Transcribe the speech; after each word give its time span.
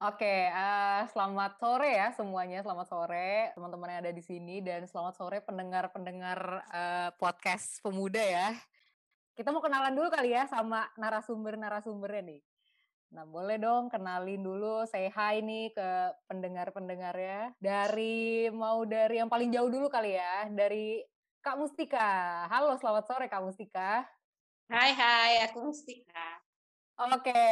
Oke, 0.00 0.48
uh, 0.48 1.04
selamat 1.12 1.60
sore 1.60 1.92
ya 1.92 2.08
semuanya, 2.16 2.64
selamat 2.64 2.88
sore 2.88 3.52
teman-teman 3.52 3.92
yang 3.92 4.00
ada 4.00 4.16
di 4.16 4.24
sini 4.24 4.64
dan 4.64 4.88
selamat 4.88 5.12
sore 5.12 5.44
pendengar-pendengar 5.44 6.64
uh, 6.72 7.12
podcast 7.20 7.84
pemuda 7.84 8.24
ya. 8.24 8.48
Kita 9.36 9.52
mau 9.52 9.60
kenalan 9.60 9.92
dulu 9.92 10.08
kali 10.08 10.32
ya 10.32 10.48
sama 10.48 10.88
narasumber-narasumbernya 10.96 12.32
nih. 12.32 12.40
Nah, 13.12 13.28
boleh 13.28 13.60
dong 13.60 13.92
kenalin 13.92 14.40
dulu, 14.40 14.88
say 14.88 15.12
hi 15.12 15.44
nih 15.44 15.68
ke 15.76 16.16
pendengar-pendengarnya. 16.32 17.60
Dari 17.60 18.48
mau 18.56 18.88
dari 18.88 19.20
yang 19.20 19.28
paling 19.28 19.52
jauh 19.52 19.68
dulu 19.68 19.92
kali 19.92 20.16
ya, 20.16 20.48
dari 20.48 21.04
Kak 21.44 21.60
Mustika. 21.60 22.48
Halo, 22.48 22.72
selamat 22.80 23.04
sore 23.04 23.28
Kak 23.28 23.44
Mustika. 23.44 24.08
Hai, 24.64 24.96
hai, 24.96 25.44
aku 25.44 25.60
Mustika. 25.60 26.40
Oke, 26.96 27.44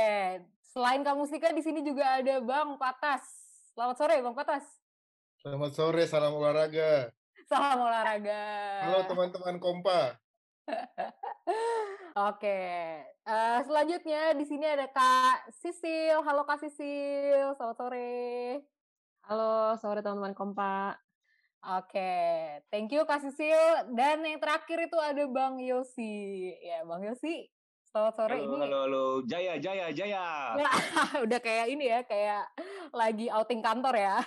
selain 0.69 1.01
kamu 1.01 1.25
Mustika 1.25 1.49
di 1.53 1.65
sini 1.65 1.81
juga 1.81 2.21
ada 2.21 2.41
Bang 2.45 2.77
Patas. 2.77 3.25
Selamat 3.73 3.97
sore 3.97 4.17
Bang 4.21 4.37
Patas. 4.37 4.65
Selamat 5.41 5.71
sore, 5.73 6.03
salam 6.05 6.35
olahraga. 6.37 7.09
Salam 7.49 7.79
olahraga. 7.81 8.43
Halo 8.85 9.01
teman-teman 9.09 9.57
Kompa. 9.57 10.19
Oke, 12.29 12.61
uh, 13.25 13.59
selanjutnya 13.65 14.37
di 14.37 14.45
sini 14.45 14.67
ada 14.69 14.85
Kak 14.91 15.49
Sisil. 15.57 16.21
Halo 16.21 16.45
Kak 16.45 16.61
Sisil, 16.61 17.57
selamat 17.57 17.77
sore. 17.79 18.61
Halo, 19.25 19.79
sore 19.81 20.05
teman-teman 20.05 20.37
Kompa. 20.37 20.99
Oke, 21.79 22.13
thank 22.69 22.93
you 22.93 23.07
Kak 23.09 23.25
Sisil. 23.25 23.89
Dan 23.95 24.27
yang 24.27 24.43
terakhir 24.43 24.91
itu 24.91 24.99
ada 25.01 25.25
Bang 25.31 25.57
Yosi. 25.63 26.53
Ya, 26.61 26.85
Bang 26.85 27.07
Yosi, 27.07 27.49
Selamat 27.89 28.15
sore 28.21 28.37
halo, 28.37 28.45
ini. 28.45 28.57
Halo, 28.69 28.79
halo, 28.85 29.05
Jaya, 29.25 29.55
Jaya, 29.57 29.89
Jaya. 29.89 30.25
udah 31.25 31.41
kayak 31.41 31.73
ini 31.73 31.89
ya, 31.89 32.05
kayak 32.05 32.45
lagi 32.93 33.33
outing 33.33 33.65
kantor 33.65 33.97
ya. 33.97 34.21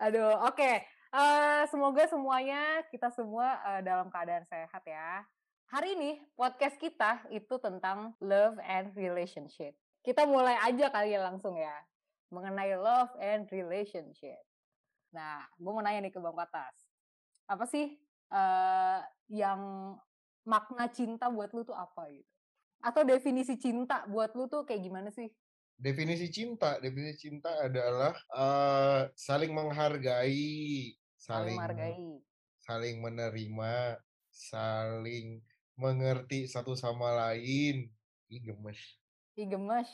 Aduh, 0.00 0.40
oke. 0.48 0.56
Okay. 0.56 0.80
Uh, 1.12 1.20
eh, 1.20 1.62
semoga 1.68 2.08
semuanya 2.08 2.80
kita 2.88 3.12
semua 3.12 3.60
uh, 3.68 3.84
dalam 3.84 4.08
keadaan 4.08 4.48
sehat 4.48 4.80
ya. 4.88 5.28
Hari 5.68 5.92
ini 5.92 6.24
podcast 6.32 6.80
kita 6.80 7.20
itu 7.28 7.60
tentang 7.60 8.16
love 8.24 8.56
and 8.64 8.96
relationship. 8.96 9.76
Kita 10.00 10.24
mulai 10.24 10.56
aja 10.64 10.88
kali 10.88 11.12
ya 11.12 11.20
langsung 11.20 11.60
ya. 11.60 11.76
Mengenai 12.32 12.80
love 12.80 13.12
and 13.20 13.44
relationship. 13.52 14.40
Nah, 15.12 15.44
gue 15.60 15.68
mau 15.68 15.84
nanya 15.84 16.08
nih 16.08 16.16
ke 16.16 16.16
Bang 16.16 16.32
Patas. 16.32 16.80
Apa 17.44 17.68
sih 17.68 17.92
uh, 18.32 19.04
yang 19.28 19.60
makna 20.48 20.88
cinta 20.88 21.28
buat 21.28 21.52
lu 21.52 21.60
tuh 21.60 21.76
apa 21.76 22.08
gitu? 22.08 22.31
Atau 22.82 23.06
definisi 23.06 23.54
cinta 23.56 24.02
buat 24.10 24.34
lu 24.34 24.50
tuh 24.50 24.66
kayak 24.66 24.82
gimana 24.82 25.08
sih? 25.14 25.30
Definisi 25.78 26.28
cinta, 26.30 26.82
definisi 26.82 27.30
cinta 27.30 27.50
adalah 27.62 28.14
uh, 28.34 29.06
saling 29.14 29.54
menghargai, 29.54 30.94
saling, 31.14 31.54
saling 31.54 31.58
menghargai, 31.58 32.10
saling 32.62 32.96
menerima, 33.02 33.74
saling 34.30 35.26
mengerti 35.78 36.46
satu 36.50 36.74
sama 36.74 37.14
lain. 37.14 37.86
Ih 38.30 38.42
gemes. 38.42 38.78
Ih 39.38 39.46
gemes. 39.46 39.88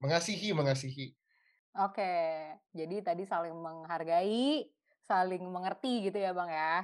Mengasihi, 0.00 0.52
mengasihi. 0.52 1.12
Oke, 1.72 2.12
jadi 2.76 3.00
tadi 3.00 3.24
saling 3.24 3.56
menghargai, 3.56 4.68
saling 5.08 5.44
mengerti 5.48 6.08
gitu 6.08 6.20
ya 6.20 6.36
bang 6.36 6.50
ya. 6.52 6.76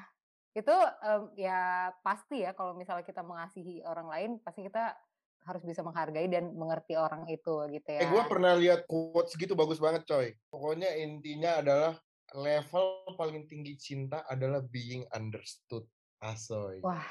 Itu 0.57 0.73
um, 1.05 1.33
ya 1.37 1.92
pasti 2.01 2.41
ya 2.45 2.57
kalau 2.57 2.73
misalnya 2.73 3.05
kita 3.05 3.20
mengasihi 3.20 3.85
orang 3.85 4.09
lain, 4.09 4.31
pasti 4.41 4.65
kita 4.65 4.97
harus 5.44 5.62
bisa 5.64 5.81
menghargai 5.81 6.28
dan 6.28 6.53
mengerti 6.53 6.98
orang 6.98 7.25
itu 7.31 7.64
gitu 7.72 7.89
ya. 7.89 8.00
Eh 8.05 8.08
gue 8.11 8.22
pernah 8.28 8.53
lihat 8.58 8.84
quotes 8.84 9.36
gitu 9.36 9.55
bagus 9.55 9.80
banget 9.80 10.05
coy. 10.05 10.34
Pokoknya 10.53 10.92
intinya 10.98 11.61
adalah 11.63 11.92
level 12.36 13.17
paling 13.17 13.48
tinggi 13.48 13.79
cinta 13.80 14.24
adalah 14.29 14.61
being 14.61 15.08
understood. 15.17 15.85
Asoy. 16.18 16.83
Wah, 16.83 17.07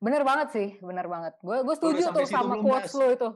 bener 0.00 0.24
banget 0.24 0.48
sih, 0.56 0.68
bener 0.80 1.04
banget. 1.06 1.36
Gue 1.44 1.60
gue 1.60 1.74
setuju 1.76 2.10
tuh 2.16 2.26
sama 2.26 2.58
quotes 2.58 2.92
lo 2.96 3.06
itu. 3.12 3.28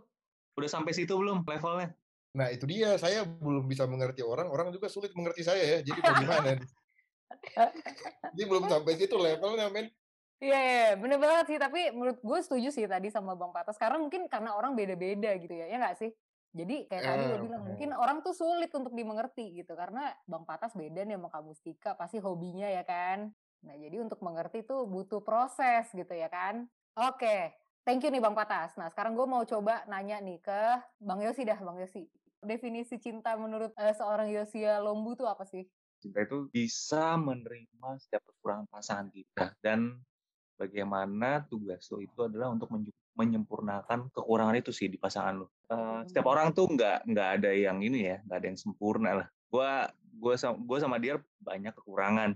Udah 0.56 0.70
sampai 0.72 0.96
situ 0.96 1.12
belum 1.12 1.44
levelnya? 1.44 1.92
Nah 2.36 2.52
itu 2.52 2.64
dia, 2.68 2.96
saya 3.00 3.24
belum 3.24 3.68
bisa 3.68 3.84
mengerti 3.84 4.20
orang, 4.24 4.48
orang 4.48 4.72
juga 4.72 4.88
sulit 4.88 5.12
mengerti 5.12 5.44
saya 5.44 5.60
ya. 5.60 5.78
Jadi 5.84 6.00
bagaimana? 6.00 6.56
Jadi 8.32 8.42
belum 8.44 8.64
sampai 8.68 8.92
situ 8.96 9.16
levelnya, 9.16 9.68
men. 9.72 9.88
Iya, 10.36 10.52
yeah, 10.52 10.62
yeah, 10.68 10.90
bener 11.00 11.16
banget 11.16 11.44
sih. 11.48 11.58
Tapi 11.58 11.96
menurut 11.96 12.20
gue 12.20 12.38
setuju 12.44 12.68
sih 12.68 12.84
tadi 12.84 13.08
sama 13.08 13.32
Bang 13.32 13.56
Patas. 13.56 13.80
Karena 13.80 13.96
mungkin 13.96 14.28
karena 14.28 14.52
orang 14.52 14.76
beda-beda 14.76 15.32
gitu 15.40 15.54
ya, 15.56 15.66
ya 15.72 15.80
nggak 15.80 15.96
sih? 15.96 16.12
Jadi 16.56 16.88
kayak 16.88 17.04
tadi 17.04 17.24
lo 17.28 17.36
bilang, 17.44 17.62
mungkin 17.68 17.92
orang 17.92 18.24
tuh 18.24 18.32
sulit 18.32 18.72
untuk 18.72 18.92
dimengerti 18.92 19.60
gitu. 19.60 19.72
Karena 19.76 20.12
Bang 20.28 20.44
Patas 20.44 20.76
beda 20.76 21.04
nih 21.04 21.16
sama 21.16 21.28
Kak 21.32 21.42
Mustika, 21.44 21.90
pasti 21.96 22.20
hobinya 22.20 22.68
ya 22.68 22.84
kan? 22.84 23.28
Nah 23.64 23.74
jadi 23.76 23.96
untuk 24.00 24.20
mengerti 24.20 24.64
tuh 24.64 24.84
butuh 24.84 25.24
proses 25.24 25.88
gitu 25.92 26.12
ya 26.12 26.28
kan? 26.28 26.68
Oke, 26.96 27.56
thank 27.84 28.04
you 28.04 28.12
nih 28.12 28.20
Bang 28.20 28.36
Patas. 28.36 28.76
Nah 28.76 28.88
sekarang 28.92 29.16
gue 29.16 29.26
mau 29.28 29.44
coba 29.44 29.84
nanya 29.88 30.20
nih 30.20 30.40
ke 30.40 30.60
Bang 31.00 31.20
Yosi 31.20 31.44
dah, 31.44 31.60
Bang 31.60 31.80
Yosi. 31.80 32.08
Definisi 32.44 33.00
cinta 33.00 33.36
menurut 33.36 33.72
uh, 33.76 33.92
seorang 33.96 34.28
Yosia 34.28 34.80
Lombu 34.80 35.16
tuh 35.16 35.28
apa 35.28 35.44
sih? 35.48 35.64
Cinta 36.00 36.24
itu 36.24 36.48
bisa 36.52 37.16
menerima 37.16 37.88
setiap 38.00 38.20
kekurangan 38.32 38.68
pasangan 38.68 39.08
kita 39.12 39.56
dan 39.64 39.96
bagaimana 40.56 41.44
tugas 41.46 41.84
lo 41.92 42.00
itu 42.00 42.20
adalah 42.24 42.50
untuk 42.50 42.72
menyempurnakan 43.16 44.10
kekurangan 44.12 44.56
itu 44.56 44.72
sih 44.72 44.88
di 44.88 44.96
pasangan 44.96 45.44
lo. 45.44 45.46
Uh, 45.68 46.02
setiap 46.08 46.26
orang 46.32 46.56
tuh 46.56 46.68
nggak 46.72 47.06
nggak 47.06 47.28
ada 47.40 47.50
yang 47.52 47.80
ini 47.84 48.10
ya, 48.12 48.16
nggak 48.24 48.38
ada 48.40 48.46
yang 48.48 48.58
sempurna 48.58 49.10
lah. 49.24 49.28
Gua 49.52 49.88
gue 50.16 50.34
sama 50.40 50.56
gue 50.56 50.78
sama 50.80 50.96
dia 50.96 51.20
banyak 51.44 51.76
kekurangan. 51.76 52.32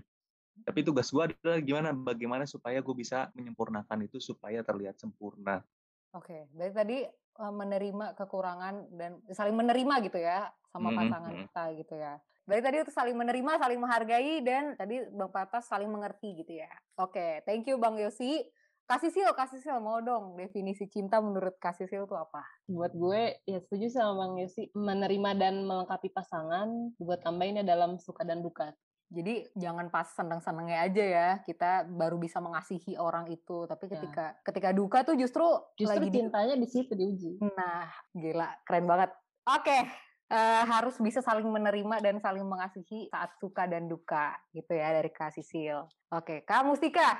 Tapi 0.61 0.79
tugas 0.85 1.09
gue 1.09 1.23
adalah 1.25 1.57
gimana 1.59 1.89
bagaimana 1.91 2.43
supaya 2.45 2.77
gue 2.77 2.93
bisa 2.93 3.33
menyempurnakan 3.33 4.05
itu 4.05 4.21
supaya 4.21 4.61
terlihat 4.61 5.01
sempurna. 5.01 5.65
Oke, 6.13 6.27
okay. 6.27 6.41
berarti 6.53 6.75
tadi 6.75 6.97
menerima 7.41 8.13
kekurangan 8.13 8.93
dan 8.93 9.17
saling 9.33 9.57
menerima 9.57 10.05
gitu 10.05 10.19
ya 10.21 10.53
sama 10.69 10.93
pasangan 10.93 11.33
mm 11.33 11.37
-hmm. 11.41 11.45
kita 11.49 11.63
gitu 11.81 11.95
ya. 11.97 12.13
Berarti 12.51 12.67
tadi 12.67 12.77
itu 12.83 12.91
saling 12.91 13.15
menerima, 13.15 13.63
saling 13.63 13.79
menghargai, 13.79 14.43
dan 14.43 14.75
tadi 14.75 15.07
Bang 15.15 15.31
Patas 15.31 15.71
saling 15.71 15.87
mengerti 15.87 16.43
gitu 16.43 16.59
ya. 16.59 16.67
Oke, 16.99 17.39
thank 17.47 17.63
you 17.63 17.79
Bang 17.79 17.95
Yosi. 17.95 18.43
Kasih 18.83 19.07
sil, 19.07 19.31
kasih 19.31 19.63
sil, 19.63 19.79
mau 19.79 20.03
dong 20.03 20.35
definisi 20.35 20.83
cinta 20.91 21.23
menurut 21.23 21.55
kasih 21.63 21.87
sil 21.87 22.03
itu 22.03 22.11
apa? 22.11 22.43
Buat 22.67 22.91
gue, 22.91 23.39
ya 23.47 23.55
setuju 23.63 23.87
sama 23.87 24.27
Bang 24.27 24.35
Yosi. 24.35 24.67
Menerima 24.75 25.31
dan 25.39 25.63
melengkapi 25.63 26.11
pasangan, 26.11 26.91
buat 26.99 27.23
tambahinnya 27.23 27.63
dalam 27.63 27.95
suka 28.03 28.27
dan 28.27 28.43
duka. 28.43 28.75
Jadi 29.07 29.47
jangan 29.55 29.87
pas 29.87 30.11
senang-senangnya 30.11 30.87
aja 30.87 31.03
ya 31.03 31.29
kita 31.43 31.87
baru 31.87 32.19
bisa 32.19 32.43
mengasihi 32.43 32.99
orang 32.99 33.31
itu. 33.31 33.63
Tapi 33.63 33.87
ya. 33.87 33.95
ketika 33.95 34.25
ya. 34.35 34.43
ketika 34.43 34.69
duka 34.75 35.07
tuh 35.07 35.15
justru 35.15 35.47
justru 35.79 36.03
lagi 36.03 36.11
cintanya 36.11 36.59
di 36.59 36.67
situ 36.67 36.91
diuji. 36.91 37.39
Nah, 37.47 37.87
gila, 38.11 38.59
keren 38.67 38.91
banget. 38.91 39.15
Oke, 39.47 39.87
uh, 40.31 40.63
harus 40.63 40.95
bisa 40.97 41.19
saling 41.19 41.45
menerima 41.45 41.99
dan 41.99 42.15
saling 42.23 42.47
mengasihi 42.47 43.11
saat 43.11 43.35
suka 43.37 43.67
dan 43.67 43.91
duka 43.91 44.33
gitu 44.55 44.71
ya 44.71 44.95
dari 44.95 45.11
Kak 45.11 45.35
Sisil. 45.35 45.83
Oke, 46.15 46.47
Kak 46.47 46.63
Mustika. 46.63 47.19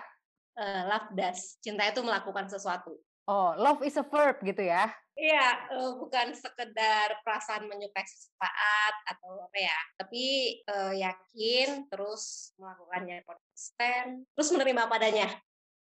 Uh, 0.56 0.88
love 0.88 1.12
does. 1.16 1.60
Cinta 1.60 1.84
itu 1.88 2.00
melakukan 2.00 2.48
sesuatu. 2.48 2.96
Oh, 3.30 3.54
love 3.60 3.84
is 3.86 4.00
a 4.00 4.04
verb 4.08 4.42
gitu 4.42 4.66
ya? 4.66 4.90
Iya, 5.14 5.70
uh, 5.76 6.00
bukan 6.00 6.34
sekedar 6.34 7.22
perasaan 7.22 7.68
menyukai 7.68 8.08
sesaat 8.08 8.96
atau 9.12 9.44
apa 9.46 9.60
ya, 9.60 9.80
tapi 10.00 10.24
uh, 10.72 10.96
yakin, 10.96 11.86
terus 11.92 12.56
melakukannya 12.58 13.22
konsisten, 13.28 14.26
terus 14.34 14.50
menerima 14.56 14.88
padanya. 14.88 15.30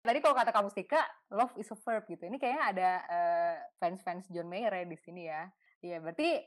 Tadi 0.02 0.18
kalau 0.18 0.34
kata 0.34 0.50
kamu 0.50 0.66
Mustika, 0.66 1.02
love 1.30 1.54
is 1.54 1.70
a 1.70 1.78
verb 1.78 2.02
gitu. 2.10 2.26
Ini 2.26 2.36
kayaknya 2.36 2.62
ada 2.74 2.90
fans 3.78 4.02
fans-fans 4.02 4.26
John 4.34 4.50
Mayer 4.50 4.74
ya 4.74 4.84
di 4.84 4.98
sini 4.98 5.30
ya. 5.30 5.46
Iya, 5.78 6.02
berarti 6.02 6.42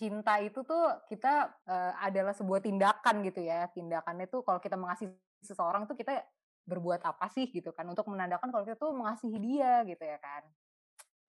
cinta 0.00 0.40
itu 0.40 0.64
tuh 0.64 1.04
kita 1.12 1.52
uh, 1.68 1.92
adalah 2.00 2.32
sebuah 2.32 2.64
tindakan 2.64 3.20
gitu 3.20 3.44
ya. 3.44 3.68
Tindakannya 3.68 4.32
tuh 4.32 4.40
kalau 4.40 4.56
kita 4.56 4.80
mengasihi 4.80 5.12
seseorang 5.44 5.84
tuh 5.84 5.92
kita 5.92 6.24
berbuat 6.64 7.04
apa 7.04 7.28
sih 7.28 7.52
gitu 7.52 7.76
kan 7.76 7.84
untuk 7.84 8.08
menandakan 8.08 8.48
kalau 8.48 8.64
kita 8.64 8.80
tuh 8.80 8.96
mengasihi 8.96 9.36
dia 9.36 9.84
gitu 9.84 10.00
ya 10.00 10.16
kan. 10.16 10.42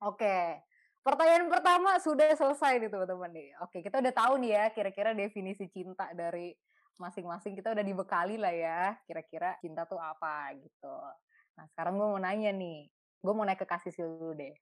Oke. 0.07 0.63
Pertanyaan 1.01 1.49
pertama 1.49 1.97
sudah 1.97 2.31
selesai 2.37 2.79
nih 2.79 2.87
teman-teman 2.87 3.33
nih. 3.33 3.49
Oke, 3.65 3.81
kita 3.81 3.99
udah 3.99 4.13
tahu 4.13 4.33
nih 4.39 4.51
ya 4.53 4.65
kira-kira 4.69 5.11
definisi 5.17 5.65
cinta 5.67 6.07
dari 6.13 6.53
masing-masing 7.01 7.57
kita 7.57 7.73
udah 7.73 7.81
dibekali 7.81 8.37
lah 8.37 8.53
ya. 8.53 8.95
Kira-kira 9.09 9.57
cinta 9.59 9.83
tuh 9.89 9.97
apa 9.97 10.53
gitu. 10.61 10.95
Nah, 11.57 11.65
sekarang 11.73 11.97
gue 11.97 12.07
mau 12.07 12.21
nanya 12.21 12.53
nih. 12.53 12.87
Gue 13.19 13.33
mau 13.33 13.43
naik 13.43 13.65
ke 13.65 13.67
kasih 13.67 13.97
dulu 13.97 14.37
deh. 14.37 14.53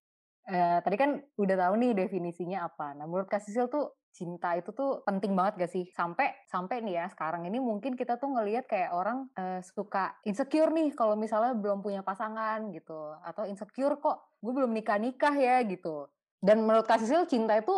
Eh, 0.50 0.80
tadi 0.80 0.96
kan 0.96 1.20
udah 1.36 1.56
tahu 1.60 1.74
nih 1.76 1.92
definisinya 2.08 2.72
apa. 2.72 2.96
Nah, 2.96 3.04
menurut 3.04 3.28
Kak 3.28 3.44
tuh 3.68 3.99
cinta 4.12 4.58
itu 4.58 4.74
tuh 4.74 5.06
penting 5.06 5.34
banget 5.38 5.66
gak 5.66 5.72
sih? 5.72 5.86
Sampai 5.94 6.34
sampai 6.50 6.82
nih 6.84 7.04
ya 7.04 7.06
sekarang 7.10 7.46
ini 7.46 7.58
mungkin 7.62 7.94
kita 7.94 8.18
tuh 8.18 8.34
ngelihat 8.34 8.66
kayak 8.66 8.92
orang 8.94 9.30
uh, 9.38 9.62
suka 9.62 10.18
insecure 10.26 10.74
nih 10.74 10.92
kalau 10.94 11.14
misalnya 11.16 11.56
belum 11.56 11.86
punya 11.86 12.02
pasangan 12.02 12.70
gitu 12.74 13.16
atau 13.24 13.46
insecure 13.46 13.98
kok 14.02 14.40
gue 14.42 14.54
belum 14.54 14.72
nikah 14.74 14.98
nikah 14.98 15.36
ya 15.36 15.62
gitu. 15.66 16.10
Dan 16.40 16.64
menurut 16.64 16.88
Kak 16.88 17.04
Sisil 17.04 17.28
cinta 17.28 17.60
itu 17.60 17.76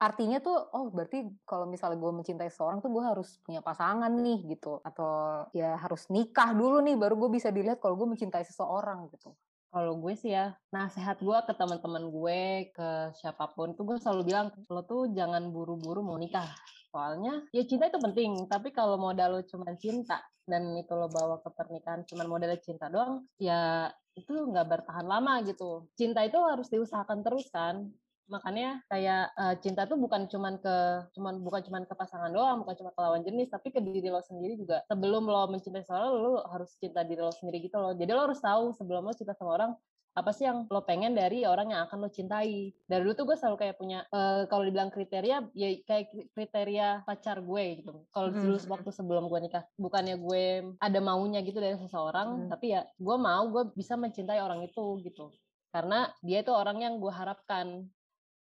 artinya 0.00 0.40
tuh 0.40 0.56
oh 0.56 0.88
berarti 0.88 1.28
kalau 1.44 1.68
misalnya 1.68 2.00
gue 2.00 2.08
mencintai 2.08 2.48
seseorang 2.48 2.80
tuh 2.80 2.88
gue 2.88 3.04
harus 3.04 3.36
punya 3.44 3.60
pasangan 3.60 4.08
nih 4.08 4.56
gitu 4.56 4.80
atau 4.80 5.44
ya 5.52 5.76
harus 5.76 6.08
nikah 6.08 6.56
dulu 6.56 6.80
nih 6.80 6.96
baru 6.96 7.20
gue 7.20 7.36
bisa 7.36 7.52
dilihat 7.52 7.84
kalau 7.84 8.00
gue 8.00 8.08
mencintai 8.08 8.40
seseorang 8.48 9.12
gitu 9.12 9.36
kalau 9.70 10.02
gue 10.02 10.14
sih 10.18 10.34
ya, 10.34 10.58
nasihat 10.74 11.22
gue 11.22 11.38
ke 11.46 11.52
teman-teman 11.54 12.10
gue, 12.10 12.40
ke 12.74 12.90
siapa 13.14 13.54
pun 13.54 13.78
tuh 13.78 13.86
gue 13.86 13.96
selalu 14.02 14.22
bilang 14.34 14.46
lo 14.66 14.82
tuh 14.82 15.14
jangan 15.14 15.46
buru-buru 15.54 16.02
mau 16.02 16.18
nikah. 16.18 16.50
Soalnya 16.90 17.46
ya 17.54 17.62
cinta 17.62 17.86
itu 17.86 18.02
penting, 18.02 18.50
tapi 18.50 18.74
kalau 18.74 18.98
modal 18.98 19.38
lo 19.38 19.40
cuma 19.46 19.70
cinta 19.78 20.18
dan 20.42 20.74
itu 20.74 20.90
lo 20.90 21.06
bawa 21.06 21.38
ke 21.38 21.50
pernikahan 21.54 22.02
cuma 22.02 22.26
modal 22.26 22.50
cinta 22.58 22.90
doang, 22.90 23.22
ya 23.38 23.86
itu 24.18 24.34
nggak 24.34 24.66
bertahan 24.66 25.06
lama 25.06 25.38
gitu. 25.46 25.86
Cinta 25.94 26.26
itu 26.26 26.36
harus 26.42 26.66
diusahakan 26.66 27.22
terus 27.22 27.46
kan 27.54 27.94
makanya 28.30 28.80
kayak 28.86 29.34
uh, 29.34 29.54
cinta 29.58 29.84
tuh 29.84 29.98
bukan 29.98 30.30
cuman 30.30 30.62
ke 30.62 30.76
cuman 31.18 31.42
bukan 31.42 31.60
cuman 31.66 31.82
ke 31.84 31.94
pasangan 31.98 32.30
doang 32.30 32.62
bukan 32.62 32.78
cuma 32.78 32.90
ke 32.94 33.00
lawan 33.02 33.26
jenis 33.26 33.50
tapi 33.50 33.74
ke 33.74 33.82
diri 33.82 34.08
lo 34.08 34.22
sendiri 34.22 34.54
juga. 34.54 34.86
Sebelum 34.86 35.26
lo 35.26 35.50
mencintai 35.50 35.82
seseorang 35.82 36.10
lo 36.14 36.46
harus 36.46 36.70
cinta 36.78 37.02
diri 37.02 37.20
lo 37.20 37.34
sendiri 37.34 37.58
gitu 37.66 37.76
loh. 37.76 37.92
Jadi 37.92 38.10
lo 38.14 38.30
harus 38.30 38.38
tahu 38.38 38.72
sebelum 38.78 39.02
lo 39.04 39.12
cinta 39.12 39.34
sama 39.34 39.58
orang 39.58 39.72
apa 40.10 40.34
sih 40.34 40.42
yang 40.42 40.66
lo 40.66 40.82
pengen 40.82 41.14
dari 41.14 41.46
orang 41.46 41.70
yang 41.70 41.86
akan 41.86 41.98
lo 42.02 42.10
cintai. 42.10 42.74
Dari 42.86 43.00
dulu 43.02 43.14
tuh 43.14 43.26
gue 43.30 43.36
selalu 43.38 43.56
kayak 43.62 43.76
punya 43.78 44.02
uh, 44.10 44.46
kalau 44.50 44.66
dibilang 44.66 44.90
kriteria 44.90 45.50
ya 45.54 45.68
kayak 45.86 46.34
kriteria 46.34 47.06
pacar 47.06 47.38
gue 47.38 47.64
gitu. 47.82 48.06
Kalau 48.10 48.28
hmm. 48.34 48.38
dulu 48.42 48.56
waktu 48.70 48.90
sebelum 48.90 49.24
gue 49.30 49.40
nikah 49.46 49.64
bukannya 49.78 50.18
gue 50.18 50.74
ada 50.82 50.98
maunya 50.98 51.42
gitu 51.46 51.62
dari 51.62 51.78
seseorang 51.78 52.46
hmm. 52.46 52.48
tapi 52.50 52.74
ya 52.74 52.82
gue 52.86 53.16
mau 53.16 53.46
gue 53.54 53.70
bisa 53.78 53.94
mencintai 53.94 54.42
orang 54.42 54.66
itu 54.66 54.98
gitu. 55.06 55.30
Karena 55.70 56.10
dia 56.26 56.42
itu 56.42 56.50
orang 56.50 56.82
yang 56.82 56.98
gue 56.98 57.12
harapkan 57.14 57.86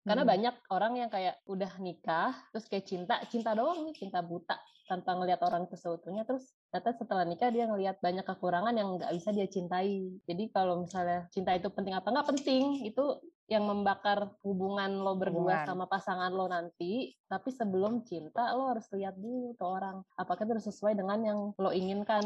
karena 0.06 0.22
hmm. 0.24 0.32
banyak 0.32 0.54
orang 0.70 0.92
yang 0.96 1.10
kayak 1.10 1.36
udah 1.48 1.72
nikah, 1.82 2.32
terus 2.54 2.66
kayak 2.70 2.86
cinta, 2.86 3.18
cinta 3.28 3.52
doang 3.52 3.82
nih, 3.84 3.94
cinta 3.96 4.22
buta 4.22 4.56
tanpa 4.88 5.12
ngelihat 5.20 5.44
orang 5.44 5.68
itu 5.68 5.76
seutuhnya. 5.76 6.24
Terus 6.24 6.48
ternyata 6.72 6.96
setelah 6.96 7.24
nikah 7.28 7.52
dia 7.52 7.68
ngelihat 7.68 8.00
banyak 8.00 8.24
kekurangan 8.24 8.72
yang 8.72 8.96
nggak 8.96 9.12
bisa 9.12 9.30
dia 9.36 9.44
cintai. 9.44 10.16
Jadi 10.24 10.44
kalau 10.48 10.80
misalnya 10.80 11.28
cinta 11.28 11.52
itu 11.52 11.68
penting 11.68 11.92
apa 11.92 12.08
nggak 12.08 12.28
penting, 12.32 12.88
itu 12.88 13.04
yang 13.48 13.64
membakar 13.64 14.28
hubungan 14.44 15.00
lo 15.00 15.16
berdua 15.16 15.64
hubungan. 15.64 15.68
sama 15.68 15.84
pasangan 15.88 16.32
lo 16.32 16.48
nanti. 16.48 17.12
Tapi 17.28 17.48
sebelum 17.52 18.04
cinta 18.08 18.56
lo 18.56 18.72
harus 18.72 18.88
lihat 18.96 19.16
dulu 19.20 19.52
tuh 19.60 19.68
orang 19.68 20.00
apakah 20.16 20.48
itu 20.48 20.72
sesuai 20.72 20.96
dengan 20.96 21.20
yang 21.20 21.38
lo 21.52 21.70
inginkan. 21.72 22.24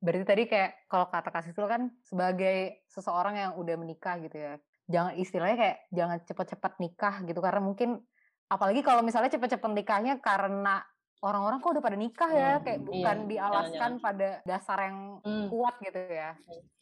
Berarti 0.00 0.24
tadi 0.24 0.42
kayak 0.48 0.88
kalau 0.88 1.12
kata 1.12 1.28
kasih 1.28 1.52
itu 1.52 1.60
kan 1.68 1.92
sebagai 2.00 2.80
seseorang 2.88 3.36
yang 3.36 3.52
udah 3.60 3.76
menikah 3.76 4.16
gitu 4.24 4.32
ya, 4.32 4.56
jangan 4.90 5.12
istilahnya 5.14 5.56
kayak 5.56 5.78
jangan 5.94 6.18
cepet-cepet 6.26 6.72
nikah 6.82 7.14
gitu 7.22 7.38
karena 7.38 7.62
mungkin 7.62 8.02
apalagi 8.50 8.82
kalau 8.82 9.06
misalnya 9.06 9.30
cepet-cepet 9.30 9.70
nikahnya 9.70 10.18
karena 10.18 10.82
orang-orang 11.22 11.62
kok 11.62 11.72
udah 11.78 11.84
pada 11.84 11.98
nikah 11.98 12.30
ya 12.32 12.50
hmm, 12.58 12.62
kayak 12.66 12.78
iya, 12.80 12.86
bukan 12.86 13.16
iya, 13.16 13.28
dialaskan 13.30 13.92
jangan, 13.96 14.04
pada 14.04 14.28
dasar 14.42 14.78
yang 14.90 14.98
hmm. 15.22 15.46
kuat 15.48 15.74
gitu 15.78 16.00
ya 16.10 16.30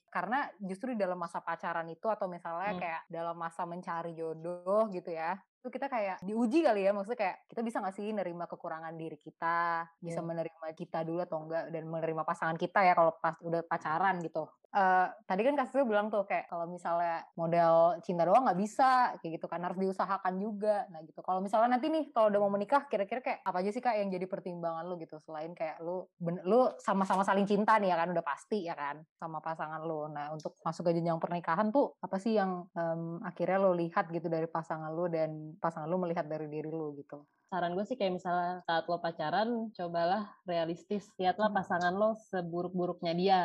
karena 0.08 0.48
justru 0.64 0.96
di 0.96 0.98
dalam 1.04 1.20
masa 1.20 1.44
pacaran 1.44 1.84
itu 1.92 2.08
atau 2.08 2.26
misalnya 2.32 2.72
hmm. 2.72 2.80
kayak 2.80 3.02
dalam 3.12 3.36
masa 3.36 3.68
mencari 3.68 4.16
jodoh 4.16 4.88
gitu 4.88 5.12
ya 5.12 5.36
itu 5.58 5.68
kita 5.68 5.90
kayak 5.90 6.16
diuji 6.24 6.64
kali 6.64 6.86
ya 6.86 6.94
maksudnya 6.94 7.18
kayak 7.18 7.36
kita 7.50 7.60
bisa 7.66 7.76
nggak 7.82 7.96
sih 7.98 8.08
nerima 8.14 8.46
kekurangan 8.48 8.94
diri 8.94 9.18
kita 9.20 9.84
bisa 10.00 10.22
yeah. 10.22 10.28
menerima 10.30 10.66
kita 10.72 11.02
dulu 11.02 11.20
atau 11.20 11.44
enggak 11.44 11.64
dan 11.74 11.84
menerima 11.84 12.22
pasangan 12.24 12.56
kita 12.56 12.86
ya 12.86 12.94
kalau 12.94 13.12
pas 13.18 13.36
udah 13.42 13.60
pacaran 13.66 14.16
gitu 14.22 14.46
uh, 14.74 15.06
tadi 15.24 15.42
kan 15.44 15.54
kasih 15.56 15.86
bilang 15.86 16.12
tuh 16.12 16.24
kayak 16.28 16.50
kalau 16.50 16.68
misalnya 16.68 17.24
model 17.38 17.96
cinta 18.04 18.26
doang 18.28 18.44
nggak 18.44 18.60
bisa 18.60 19.16
kayak 19.20 19.40
gitu 19.40 19.46
kan 19.48 19.60
harus 19.64 19.78
diusahakan 19.80 20.34
juga. 20.36 20.84
Nah 20.92 21.00
gitu. 21.04 21.20
Kalau 21.24 21.40
misalnya 21.40 21.78
nanti 21.78 21.88
nih 21.88 22.10
kalau 22.12 22.28
udah 22.28 22.40
mau 22.40 22.52
menikah 22.52 22.84
kira-kira 22.90 23.20
kayak 23.24 23.40
apa 23.44 23.56
aja 23.62 23.70
sih 23.72 23.82
kak 23.82 23.96
yang 23.96 24.08
jadi 24.12 24.26
pertimbangan 24.28 24.84
lu 24.84 25.00
gitu 25.00 25.16
selain 25.24 25.52
kayak 25.56 25.80
lu 25.80 26.04
lu 26.44 26.60
sama-sama 26.80 27.24
saling 27.24 27.48
cinta 27.48 27.76
nih 27.80 27.94
ya 27.94 27.96
kan? 27.96 28.08
Udah 28.12 28.24
pasti 28.24 28.58
ya 28.66 28.74
kan 28.76 29.00
sama 29.16 29.40
pasangan 29.40 29.80
lu. 29.84 30.08
Nah 30.12 30.32
untuk 30.34 30.56
masuk 30.60 30.90
ke 30.90 31.00
jenjang 31.00 31.20
pernikahan 31.20 31.72
tuh 31.72 31.96
apa 32.04 32.16
sih 32.20 32.36
yang 32.36 32.68
um, 32.74 33.20
akhirnya 33.24 33.58
lo 33.60 33.72
lihat 33.76 34.10
gitu 34.12 34.28
dari 34.28 34.48
pasangan 34.48 34.92
lu 34.92 35.08
dan 35.08 35.56
pasangan 35.62 35.88
lu 35.88 36.00
melihat 36.00 36.28
dari 36.28 36.48
diri 36.50 36.68
lu 36.68 36.92
gitu? 36.98 37.24
Saran 37.48 37.72
gue 37.72 37.84
sih 37.88 37.96
kayak 37.96 38.12
misalnya 38.12 38.60
saat 38.68 38.84
lo 38.84 39.00
pacaran 39.00 39.72
cobalah 39.72 40.28
realistis 40.44 41.08
lihatlah 41.16 41.48
pasangan 41.48 41.96
lo 41.96 42.12
seburuk-buruknya 42.28 43.12
dia 43.16 43.40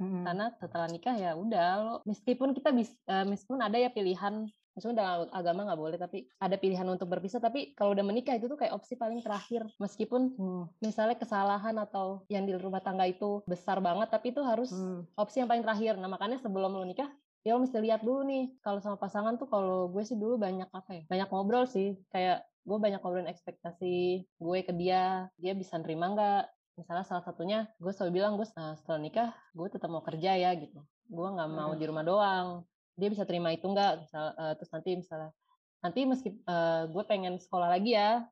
hmm. 0.00 0.24
karena 0.24 0.46
setelah 0.56 0.88
nikah 0.88 1.16
ya 1.16 1.32
udah 1.34 1.68
lo 1.82 1.94
meskipun 2.08 2.54
kita 2.56 2.70
bis, 2.72 2.92
uh, 3.10 3.26
meskipun 3.26 3.60
ada 3.60 3.76
ya 3.76 3.90
pilihan 3.92 4.48
meskipun 4.72 4.96
dalam 4.96 5.28
agama 5.36 5.68
nggak 5.68 5.80
boleh 5.80 5.98
tapi 6.00 6.24
ada 6.40 6.56
pilihan 6.56 6.88
untuk 6.88 7.12
berpisah 7.12 7.40
tapi 7.40 7.76
kalau 7.76 7.92
udah 7.92 8.04
menikah 8.04 8.36
itu 8.36 8.48
tuh 8.48 8.56
kayak 8.56 8.72
opsi 8.72 8.96
paling 8.96 9.20
terakhir 9.20 9.68
meskipun 9.76 10.32
hmm. 10.32 10.64
misalnya 10.80 11.16
kesalahan 11.20 11.76
atau 11.76 12.24
yang 12.32 12.48
di 12.48 12.56
rumah 12.56 12.80
tangga 12.80 13.04
itu 13.04 13.44
besar 13.44 13.84
banget 13.84 14.08
tapi 14.08 14.32
itu 14.32 14.40
harus 14.40 14.72
hmm. 14.72 15.12
opsi 15.20 15.44
yang 15.44 15.48
paling 15.48 15.64
terakhir 15.64 16.00
nah 16.00 16.08
makanya 16.08 16.40
sebelum 16.40 16.72
lo 16.72 16.88
nikah 16.88 17.08
ya 17.44 17.58
lo 17.58 17.60
mesti 17.60 17.76
lihat 17.82 18.00
dulu 18.00 18.24
nih 18.24 18.54
kalau 18.64 18.80
sama 18.80 18.96
pasangan 18.96 19.36
tuh 19.36 19.50
kalau 19.50 19.92
gue 19.92 20.02
sih 20.06 20.16
dulu 20.16 20.40
banyak 20.40 20.70
apa 20.72 20.90
ya 20.94 21.02
banyak 21.10 21.28
ngobrol 21.28 21.68
sih 21.68 21.98
kayak 22.08 22.46
gue 22.62 22.78
banyak 22.78 23.02
ngobrolin 23.02 23.28
ekspektasi 23.28 24.24
gue 24.24 24.58
ke 24.62 24.72
dia 24.72 25.26
dia 25.36 25.52
bisa 25.52 25.76
nerima 25.82 26.14
nggak 26.14 26.42
misalnya 26.76 27.04
salah 27.04 27.24
satunya 27.24 27.68
gue 27.76 27.92
selalu 27.92 28.12
bilang 28.22 28.40
gue 28.40 28.48
uh, 28.48 28.74
setelah 28.78 29.00
nikah 29.00 29.30
gue 29.52 29.68
tetap 29.68 29.88
mau 29.92 30.04
kerja 30.04 30.36
ya 30.36 30.50
gitu. 30.56 30.80
Gue 31.08 31.28
nggak 31.28 31.50
mau 31.52 31.76
di 31.76 31.84
rumah 31.84 32.04
doang. 32.04 32.46
Dia 32.96 33.08
bisa 33.08 33.24
terima 33.28 33.52
itu 33.52 33.64
nggak? 33.68 34.06
Misal 34.06 34.24
uh, 34.36 34.52
terus 34.56 34.70
nanti 34.72 34.90
misalnya 34.96 35.30
nanti 35.82 36.00
meski 36.06 36.30
uh, 36.46 36.86
gue 36.88 37.04
pengen 37.04 37.42
sekolah 37.42 37.68
lagi 37.74 37.98
ya 37.98 38.22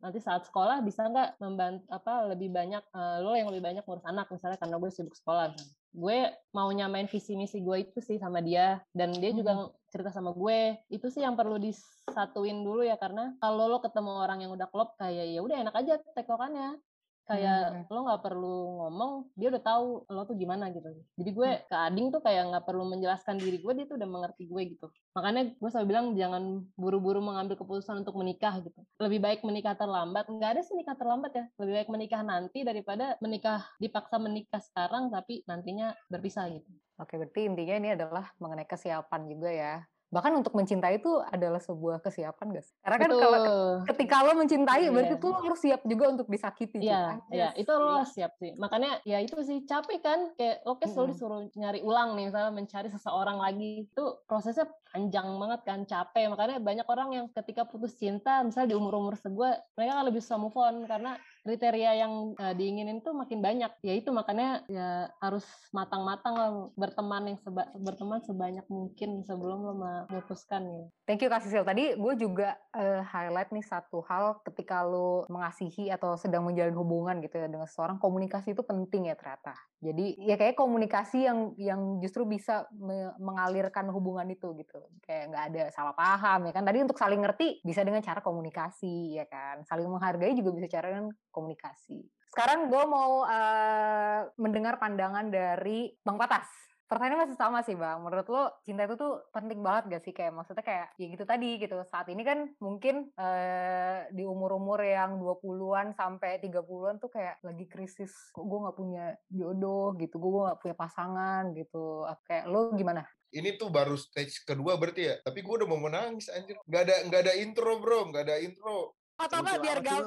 nanti 0.00 0.16
saat 0.16 0.48
sekolah 0.48 0.80
bisa 0.80 1.04
nggak 1.12 1.36
membantu 1.44 1.84
apa 1.92 2.32
lebih 2.32 2.48
banyak 2.48 2.80
uh, 2.96 3.20
lo 3.20 3.36
yang 3.36 3.52
lebih 3.52 3.60
banyak 3.60 3.84
ngurus 3.84 4.08
anak 4.08 4.32
misalnya 4.32 4.56
karena 4.56 4.76
gue 4.80 4.90
sibuk 4.90 5.14
sekolah. 5.14 5.52
Misalnya. 5.52 5.76
gue 5.90 6.18
mau 6.54 6.70
nyamain 6.70 7.10
visi 7.10 7.34
misi 7.34 7.58
gue 7.66 7.82
itu 7.82 7.98
sih 7.98 8.14
sama 8.14 8.38
dia 8.38 8.78
dan 8.94 9.10
dia 9.10 9.34
juga 9.34 9.58
hmm. 9.58 9.90
cerita 9.92 10.14
sama 10.14 10.32
gue. 10.32 10.78
Itu 10.88 11.12
sih 11.12 11.20
yang 11.20 11.36
perlu 11.36 11.60
disatuin 11.60 12.64
dulu 12.64 12.86
ya 12.86 12.96
karena 12.96 13.36
kalau 13.42 13.68
lo 13.68 13.82
ketemu 13.82 14.24
orang 14.24 14.38
yang 14.40 14.54
udah 14.54 14.70
klop 14.70 14.96
kayak 14.96 15.34
ya 15.34 15.42
udah 15.44 15.56
enak 15.66 15.74
aja 15.76 16.00
tektokannya 16.16 16.80
kayak 17.28 17.86
hmm. 17.86 17.92
lo 17.92 18.00
nggak 18.06 18.22
perlu 18.22 18.56
ngomong 18.84 19.12
dia 19.38 19.48
udah 19.52 19.62
tahu 19.62 19.86
lo 20.08 20.22
tuh 20.26 20.36
gimana 20.36 20.70
gitu. 20.74 20.88
Jadi 21.20 21.30
gue 21.30 21.50
hmm. 21.50 21.62
ke 21.70 21.76
Ading 21.76 22.06
tuh 22.10 22.22
kayak 22.24 22.42
nggak 22.50 22.64
perlu 22.66 22.84
menjelaskan 22.88 23.36
diri 23.38 23.58
gue 23.60 23.72
dia 23.76 23.86
tuh 23.86 23.96
udah 24.00 24.08
mengerti 24.08 24.48
gue 24.50 24.62
gitu. 24.76 24.86
Makanya 25.14 25.54
gue 25.54 25.70
selalu 25.70 25.86
bilang 25.86 26.06
jangan 26.18 26.42
buru-buru 26.74 27.20
mengambil 27.22 27.54
keputusan 27.60 28.02
untuk 28.02 28.18
menikah 28.18 28.58
gitu. 28.62 28.80
Lebih 28.98 29.20
baik 29.22 29.40
menikah 29.46 29.74
terlambat. 29.78 30.26
Nggak 30.26 30.50
ada 30.58 30.62
sih 30.66 30.74
nikah 30.74 30.96
terlambat 30.98 31.32
ya. 31.34 31.44
Lebih 31.60 31.74
baik 31.82 31.88
menikah 31.92 32.22
nanti 32.26 32.66
daripada 32.66 33.14
menikah 33.22 33.62
dipaksa 33.78 34.16
menikah 34.18 34.62
sekarang 34.62 35.12
tapi 35.14 35.46
nantinya 35.46 35.94
berpisah 36.10 36.50
gitu. 36.50 36.68
Oke 37.00 37.16
berarti 37.16 37.48
intinya 37.48 37.74
ini 37.80 37.88
adalah 37.96 38.28
mengenai 38.36 38.68
kesiapan 38.68 39.24
juga 39.30 39.48
ya 39.48 39.74
bahkan 40.10 40.34
untuk 40.34 40.52
mencintai 40.58 40.98
itu 40.98 41.22
adalah 41.30 41.62
sebuah 41.62 42.02
kesiapan 42.02 42.58
guys 42.58 42.74
karena 42.82 42.98
kan 42.98 43.10
Betul. 43.10 43.22
kalau 43.22 43.42
ketika 43.86 44.14
lo 44.26 44.32
mencintai 44.36 44.82
yeah. 44.86 44.92
berarti 44.92 45.14
tuh 45.16 45.30
lo 45.30 45.38
harus 45.46 45.60
siap 45.62 45.80
juga 45.86 46.04
untuk 46.10 46.26
disakiti 46.26 46.78
iya 46.82 47.20
yeah, 47.30 47.30
iya. 47.30 47.48
Itu 47.56 47.72
lo 47.76 48.02
siap 48.04 48.36
sih. 48.38 48.52
Makanya 48.56 49.00
ya 49.06 49.18
itu 49.22 49.36
sih 49.44 49.64
capek 49.64 49.98
kan? 50.02 50.20
Kayak 50.36 50.64
lo 50.66 50.76
kayak 50.80 50.90
selalu 50.92 51.08
disuruh 51.14 51.40
nyari 51.56 51.80
ulang 51.84 52.16
nih 52.18 52.32
misalnya 52.32 52.52
mencari 52.52 52.88
seseorang 52.88 53.38
lagi. 53.40 53.88
Itu 53.88 54.24
prosesnya 54.24 54.68
panjang 54.90 55.28
banget 55.38 55.60
kan 55.66 55.80
capek. 55.86 56.24
Makanya 56.32 56.56
banyak 56.60 56.86
orang 56.88 57.08
yang 57.14 57.26
ketika 57.32 57.68
putus 57.68 57.96
cinta 57.96 58.40
misalnya 58.40 58.74
di 58.74 58.76
umur 58.76 58.96
umur 58.96 59.14
sebuah 59.16 59.76
mereka 59.76 59.92
kan 59.96 60.04
lebih 60.06 60.20
susah 60.24 60.38
move 60.40 60.56
on 60.56 60.84
karena 60.88 61.16
kriteria 61.42 62.04
yang 62.06 62.36
uh, 62.36 62.54
diinginin 62.54 63.00
tuh 63.00 63.16
makin 63.16 63.40
banyak. 63.40 63.72
Ya 63.80 63.94
itu 63.96 64.10
makanya 64.12 64.64
ya 64.68 65.08
harus 65.20 65.44
matang-matang 65.72 66.34
lah 66.36 66.50
berteman 66.76 67.34
yang 67.34 67.38
seba 67.40 67.68
berteman 67.76 68.20
sebanyak 68.24 68.66
mungkin 68.68 69.24
sebelum 69.24 69.58
lo 69.64 69.74
memutuskan 69.76 70.62
ya. 70.68 70.84
Thank 71.08 71.24
you 71.24 71.30
Kak 71.32 71.44
Sisil. 71.44 71.64
Tadi 71.64 71.96
gue 71.96 72.14
juga 72.20 72.56
uh, 72.76 73.02
highlight 73.04 73.52
nih 73.52 73.64
satu 73.64 74.04
hal 74.06 74.40
ketika 74.44 74.84
lo 74.84 75.24
mengasihi 75.28 75.88
atau 75.88 76.16
sedang 76.20 76.44
menjalin 76.44 76.76
hubungan 76.76 77.20
gitu 77.24 77.40
ya 77.40 77.48
dengan 77.48 77.68
seseorang 77.68 77.96
komunikasi 77.96 78.52
itu 78.52 78.62
penting 78.64 79.08
ya 79.08 79.16
ternyata 79.16 79.56
jadi 79.80 80.06
ya 80.20 80.36
kayak 80.36 80.60
komunikasi 80.60 81.24
yang 81.24 81.56
yang 81.56 81.80
justru 82.04 82.28
bisa 82.28 82.68
me 82.76 83.16
mengalirkan 83.16 83.88
hubungan 83.88 84.28
itu 84.28 84.52
gitu. 84.60 84.76
Kayak 85.00 85.32
nggak 85.32 85.44
ada 85.52 85.64
salah 85.72 85.96
paham 85.96 86.48
ya 86.48 86.52
kan. 86.52 86.68
Tadi 86.68 86.84
untuk 86.84 87.00
saling 87.00 87.24
ngerti 87.24 87.64
bisa 87.64 87.80
dengan 87.80 88.04
cara 88.04 88.20
komunikasi 88.20 89.16
ya 89.16 89.24
kan. 89.24 89.64
Saling 89.64 89.88
menghargai 89.88 90.36
juga 90.36 90.52
bisa 90.52 90.68
cara 90.68 90.92
dengan 90.92 91.08
komunikasi. 91.32 91.96
Sekarang 92.28 92.68
gue 92.68 92.84
mau 92.86 93.24
uh, 93.24 94.28
mendengar 94.36 94.76
pandangan 94.76 95.32
dari 95.32 95.96
Bang 96.04 96.20
Patas 96.20 96.69
pertanyaan 96.90 97.22
masih 97.22 97.38
sama 97.38 97.62
sih 97.62 97.78
bang. 97.78 98.02
Menurut 98.02 98.26
lo 98.26 98.42
cinta 98.66 98.82
itu 98.82 98.98
tuh 98.98 99.22
penting 99.30 99.62
banget 99.62 99.94
gak 99.94 100.02
sih 100.02 100.10
kayak 100.10 100.34
maksudnya 100.34 100.66
kayak 100.66 100.90
ya 100.98 101.06
gitu 101.06 101.22
tadi 101.22 101.50
gitu. 101.62 101.78
Saat 101.86 102.10
ini 102.10 102.26
kan 102.26 102.50
mungkin 102.58 103.14
eh, 103.14 104.10
di 104.10 104.26
umur-umur 104.26 104.82
yang 104.82 105.22
20-an 105.22 105.94
sampai 105.94 106.42
30-an 106.42 106.98
tuh 106.98 107.14
kayak 107.14 107.38
lagi 107.46 107.70
krisis. 107.70 108.10
Kok 108.34 108.42
gue 108.42 108.58
gak 108.66 108.76
punya 108.76 109.04
jodoh 109.30 109.94
gitu, 109.94 110.18
gue 110.18 110.50
gak 110.50 110.58
punya 110.58 110.74
pasangan 110.74 111.54
gitu. 111.54 112.10
Kayak 112.26 112.50
lo 112.50 112.74
gimana? 112.74 113.06
ini 113.30 113.54
tuh 113.54 113.70
baru 113.70 113.94
stage 113.94 114.42
kedua 114.42 114.74
berarti 114.74 115.06
ya. 115.06 115.14
Tapi 115.22 115.38
gue 115.46 115.54
udah 115.62 115.68
mau 115.70 115.78
menangis 115.78 116.26
anjir. 116.34 116.58
Gak 116.66 116.82
ada 116.82 116.96
nggak 117.06 117.20
ada 117.30 117.34
intro 117.38 117.78
bro, 117.78 118.10
nggak 118.10 118.26
ada 118.26 118.36
intro. 118.42 118.98
Atau 119.22 119.38
enggak 119.46 119.62
biar 119.62 119.78
gak 119.86 120.02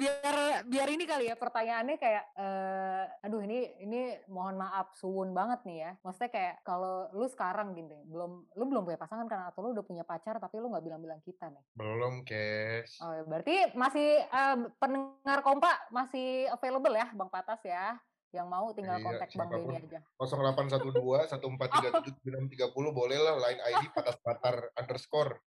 biar 0.00 0.64
biar 0.64 0.88
ini 0.88 1.04
kali 1.04 1.28
ya 1.28 1.36
pertanyaannya 1.36 1.96
kayak 2.00 2.24
uh, 2.40 3.04
aduh 3.20 3.44
ini 3.44 3.68
ini 3.84 4.16
mohon 4.32 4.56
maaf 4.56 4.96
suwun 4.96 5.36
banget 5.36 5.60
nih 5.68 5.78
ya 5.84 5.90
maksudnya 6.00 6.30
kayak 6.32 6.54
kalau 6.64 7.12
lu 7.12 7.28
sekarang 7.28 7.76
gini 7.76 8.00
belum 8.08 8.48
lu 8.56 8.64
belum 8.64 8.88
punya 8.88 8.96
pasangan 8.96 9.28
kan 9.28 9.44
atau 9.52 9.60
lu 9.68 9.76
udah 9.76 9.84
punya 9.84 10.08
pacar 10.08 10.40
tapi 10.40 10.56
lu 10.56 10.72
nggak 10.72 10.84
bilang-bilang 10.88 11.20
kita 11.20 11.52
nih 11.52 11.64
belum 11.76 12.24
kes 12.24 12.96
oh 13.04 13.12
ya, 13.12 13.22
berarti 13.28 13.56
masih 13.76 14.24
uh, 14.32 14.56
pendengar 14.80 15.44
kompak 15.44 15.76
masih 15.92 16.48
available 16.48 16.96
ya 16.96 17.12
bang 17.12 17.28
patas 17.28 17.60
ya 17.60 18.00
yang 18.28 18.44
mau 18.44 18.68
tinggal 18.76 19.00
iya, 19.00 19.04
kontak 19.08 19.28
Bang 19.40 19.48
Benny 19.48 19.80
aja. 19.80 20.04
0812 20.20 21.00
1437 21.00 22.76
puluh 22.76 22.92
boleh 22.92 23.16
lah 23.16 23.40
line 23.40 23.56
ID 23.56 23.88
patas 23.96 24.20
patar 24.20 24.68
underscore. 24.76 25.40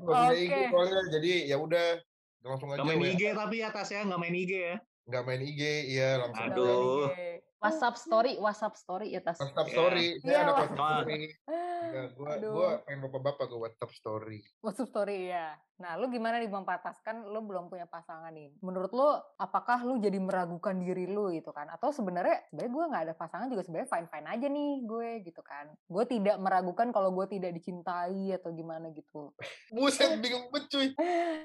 Oke. 0.00 0.48
Okay. 0.48 0.72
jadi 1.12 1.32
ya 1.52 1.60
udah 1.60 2.00
langsung 2.44 2.68
aja. 2.72 2.82
Gak 2.82 2.88
main 2.88 3.14
IG 3.14 3.22
tapi 3.32 3.56
atas 3.62 3.88
ya, 3.92 4.00
nggak 4.04 4.20
main 4.20 4.36
IG 4.36 4.52
ya. 4.52 4.76
Nggak 5.06 5.22
main 5.22 5.42
IG, 5.46 5.62
iya 5.86 6.10
langsung. 6.18 6.46
Aduh. 6.50 7.08
WhatsApp 7.56 7.96
story, 7.96 8.32
WhatsApp 8.36 8.74
story 8.76 9.06
ya 9.16 9.20
tas. 9.24 9.40
WhatsApp 9.40 9.68
story, 9.72 10.20
yeah. 10.20 10.20
saya 10.20 10.32
yeah, 10.32 10.42
ada 10.44 10.52
WhatsApp 10.52 10.76
story. 10.76 11.22
Ya, 11.86 12.02
gua, 12.12 12.32
gua 12.40 12.70
pengen 12.84 13.00
bapak-bapak 13.08 13.46
ke 13.48 13.56
WhatsApp 13.56 13.92
story. 13.96 14.38
WhatsApp 14.60 14.90
story 14.92 15.32
ya. 15.32 15.56
Nah, 15.76 16.00
lu 16.00 16.08
gimana 16.08 16.40
nih 16.40 16.48
Bang 16.48 16.64
Patas? 16.64 16.96
Kan 17.04 17.24
lu 17.28 17.44
belum 17.44 17.68
punya 17.68 17.84
pasangan 17.84 18.32
nih. 18.32 18.48
Menurut 18.64 18.92
lu, 18.96 19.08
apakah 19.36 19.84
lu 19.84 20.00
jadi 20.00 20.16
meragukan 20.16 20.72
diri 20.76 21.04
lu 21.04 21.28
gitu 21.32 21.52
kan? 21.52 21.68
Atau 21.68 21.92
sebenarnya, 21.92 22.48
sebenarnya 22.48 22.72
gue 22.72 22.84
nggak 22.92 23.04
ada 23.08 23.14
pasangan 23.16 23.48
juga 23.52 23.62
sebenarnya 23.64 23.88
fine-fine 23.92 24.28
aja 24.28 24.46
nih 24.48 24.72
gue 24.88 25.08
gitu 25.28 25.42
kan? 25.44 25.66
Gue 25.88 26.04
tidak 26.08 26.36
meragukan 26.40 26.88
kalau 26.92 27.12
gue 27.12 27.26
tidak 27.28 27.52
dicintai 27.56 28.32
atau 28.36 28.52
gimana 28.56 28.88
gitu. 28.92 29.36
Buset, 29.72 30.16
bingung 30.20 30.48
banget 30.48 30.64
cuy. 30.72 30.88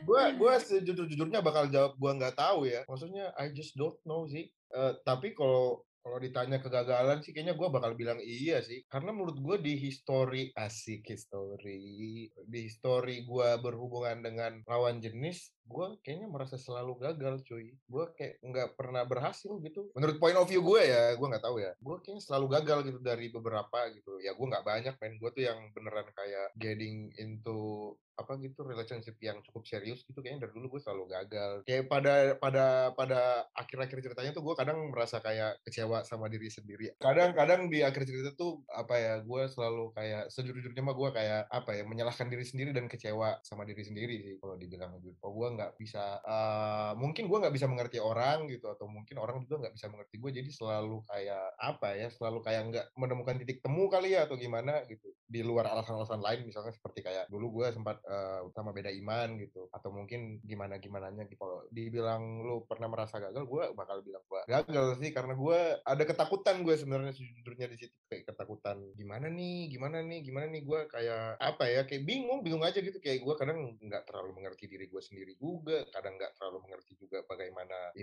Gue 0.07 0.23
gue 0.39 0.53
sejujur-jujurnya 0.63 1.43
bakal 1.43 1.67
jawab 1.67 1.99
gue 1.99 2.11
nggak 2.15 2.35
tahu 2.39 2.67
ya. 2.71 2.87
Maksudnya 2.87 3.35
I 3.35 3.51
just 3.51 3.75
don't 3.75 3.99
know 4.07 4.27
sih. 4.31 4.47
Uh, 4.71 4.95
tapi 5.03 5.35
kalau 5.35 5.83
kalau 6.01 6.17
ditanya 6.17 6.57
kegagalan 6.57 7.21
sih 7.21 7.31
kayaknya 7.31 7.53
gue 7.53 7.67
bakal 7.69 7.93
bilang 7.93 8.17
iya 8.19 8.59
sih. 8.65 8.81
Karena 8.89 9.13
menurut 9.13 9.37
gue 9.37 9.57
di 9.61 9.77
history 9.77 10.49
asik 10.57 11.05
history. 11.05 12.27
Di 12.33 12.59
history 12.65 13.23
gue 13.23 13.49
berhubungan 13.61 14.25
dengan 14.25 14.65
lawan 14.65 14.97
jenis, 14.97 15.53
gue 15.61 16.01
kayaknya 16.01 16.27
merasa 16.27 16.57
selalu 16.57 16.97
gagal 16.97 17.45
cuy. 17.45 17.77
Gue 17.85 18.05
kayak 18.17 18.41
nggak 18.41 18.69
pernah 18.73 19.05
berhasil 19.05 19.53
gitu. 19.61 19.93
Menurut 19.93 20.17
point 20.17 20.37
of 20.37 20.49
view 20.49 20.65
gue 20.65 20.81
ya, 20.89 21.13
gue 21.13 21.27
nggak 21.29 21.45
tahu 21.45 21.61
ya. 21.61 21.71
Gue 21.77 21.95
kayaknya 22.01 22.23
selalu 22.25 22.45
gagal 22.59 22.79
gitu 22.89 22.99
dari 22.99 23.29
beberapa 23.29 23.79
gitu. 23.93 24.17
Ya 24.25 24.33
gue 24.33 24.47
nggak 24.49 24.65
banyak 24.65 24.95
men. 24.97 25.21
Gue 25.21 25.29
tuh 25.31 25.45
yang 25.45 25.69
beneran 25.77 26.09
kayak 26.17 26.57
getting 26.57 27.13
into 27.21 27.93
apa 28.21 28.37
gitu 28.39 28.61
relationship 28.63 29.17
yang 29.19 29.41
cukup 29.45 29.65
serius 29.65 30.05
gitu 30.05 30.21
kayaknya 30.21 30.47
dari 30.47 30.53
dulu 30.57 30.77
gue 30.77 30.81
selalu 30.81 31.03
gagal. 31.09 31.51
Kayak 31.65 31.85
pada 31.89 32.13
pada 32.37 32.65
pada 32.93 33.19
akhir-akhir 33.57 33.97
ceritanya 34.11 34.31
tuh 34.31 34.43
gue 34.45 34.55
kadang 34.55 34.77
merasa 34.93 35.19
kayak 35.19 35.59
kecewa 35.65 36.05
sama 36.05 36.29
diri 36.29 36.47
sendiri. 36.47 36.93
Kadang-kadang 37.01 37.67
di 37.67 37.81
akhir 37.81 38.05
cerita 38.05 38.31
tuh 38.37 38.61
apa 38.69 38.95
ya 38.97 39.13
gue 39.21 39.43
selalu 39.49 39.93
kayak 39.97 40.29
sejujurnya 40.29 40.81
mah 40.85 40.95
gue 40.95 41.09
kayak 41.11 41.41
apa 41.49 41.71
ya 41.75 41.83
menyalahkan 41.83 42.29
diri 42.29 42.45
sendiri 42.45 42.71
dan 42.71 42.85
kecewa 42.87 43.41
sama 43.41 43.65
diri 43.67 43.83
sendiri 43.83 44.15
sih 44.21 44.35
kalau 44.37 44.55
dibilang 44.55 44.97
gitu 45.01 45.17
oh 45.21 45.31
gue 45.33 45.47
nggak 45.57 45.71
bisa 45.77 46.21
uh, 46.23 46.93
mungkin 46.97 47.27
gue 47.27 47.37
nggak 47.37 47.53
bisa 47.55 47.67
mengerti 47.69 47.97
orang 48.01 48.47
gitu 48.49 48.69
atau 48.69 48.85
mungkin 48.87 49.17
orang 49.19 49.43
juga 49.45 49.67
nggak 49.67 49.75
bisa 49.75 49.87
mengerti 49.89 50.15
gue 50.17 50.31
jadi 50.41 50.49
selalu 50.49 51.03
kayak 51.07 51.45
apa 51.57 51.89
ya 51.97 52.07
selalu 52.09 52.39
kayak 52.45 52.61
nggak 52.71 52.85
menemukan 52.97 53.35
titik 53.41 53.59
temu 53.63 53.87
kali 53.87 54.13
ya 54.13 54.27
atau 54.27 54.35
gimana 54.35 54.83
gitu. 54.87 55.09
Di 55.31 55.41
luar 55.41 55.71
alasan-alasan 55.71 56.19
lain 56.19 56.43
misalnya 56.43 56.75
seperti 56.75 57.01
kayak 57.01 57.31
dulu 57.31 57.61
gue 57.61 57.67
sempat 57.71 58.03
uh, 58.11 58.43
sama 58.51 58.75
beda 58.75 58.91
iman 58.91 59.39
gitu. 59.39 59.71
Atau 59.71 59.95
mungkin 59.95 60.43
gimana 60.43 60.75
gimananya 60.77 61.23
gitu. 61.31 61.39
Kalau 61.39 61.63
dibilang 61.71 62.43
lu 62.43 62.67
pernah 62.67 62.91
merasa 62.91 63.17
gagal 63.23 63.47
gue 63.47 63.63
bakal 63.71 64.03
bilang 64.03 64.23
gue 64.27 64.41
gagal 64.51 64.99
sih. 64.99 65.15
Karena 65.15 65.33
gue 65.33 65.59
ada 65.81 66.03
ketakutan 66.03 66.67
gue 66.67 66.75
sebenarnya 66.75 67.15
sejujurnya 67.15 67.67
di 67.71 67.77
situ. 67.79 67.95
Kayak 68.11 68.35
ketakutan 68.35 68.77
gimana 68.99 69.31
nih? 69.31 69.71
Gimana 69.71 70.03
nih? 70.03 70.19
Gimana 70.27 70.45
nih? 70.51 70.61
Gue 70.67 70.79
kayak 70.91 71.39
apa 71.39 71.63
ya 71.71 71.81
kayak 71.87 72.03
bingung 72.03 72.43
bingung 72.43 72.67
aja 72.67 72.83
gitu. 72.83 72.99
Kayak 72.99 73.23
gue 73.23 73.35
kadang 73.39 73.79
nggak 73.79 74.03
terlalu 74.03 74.43
mengerti 74.43 74.67
diri 74.67 74.91
gue 74.91 75.01
sendiri 75.01 75.33
juga. 75.39 75.87
Kadang 75.95 76.19
nggak 76.19 76.35
terlalu 76.35 76.67
mengerti 76.67 76.99
juga 76.99 77.20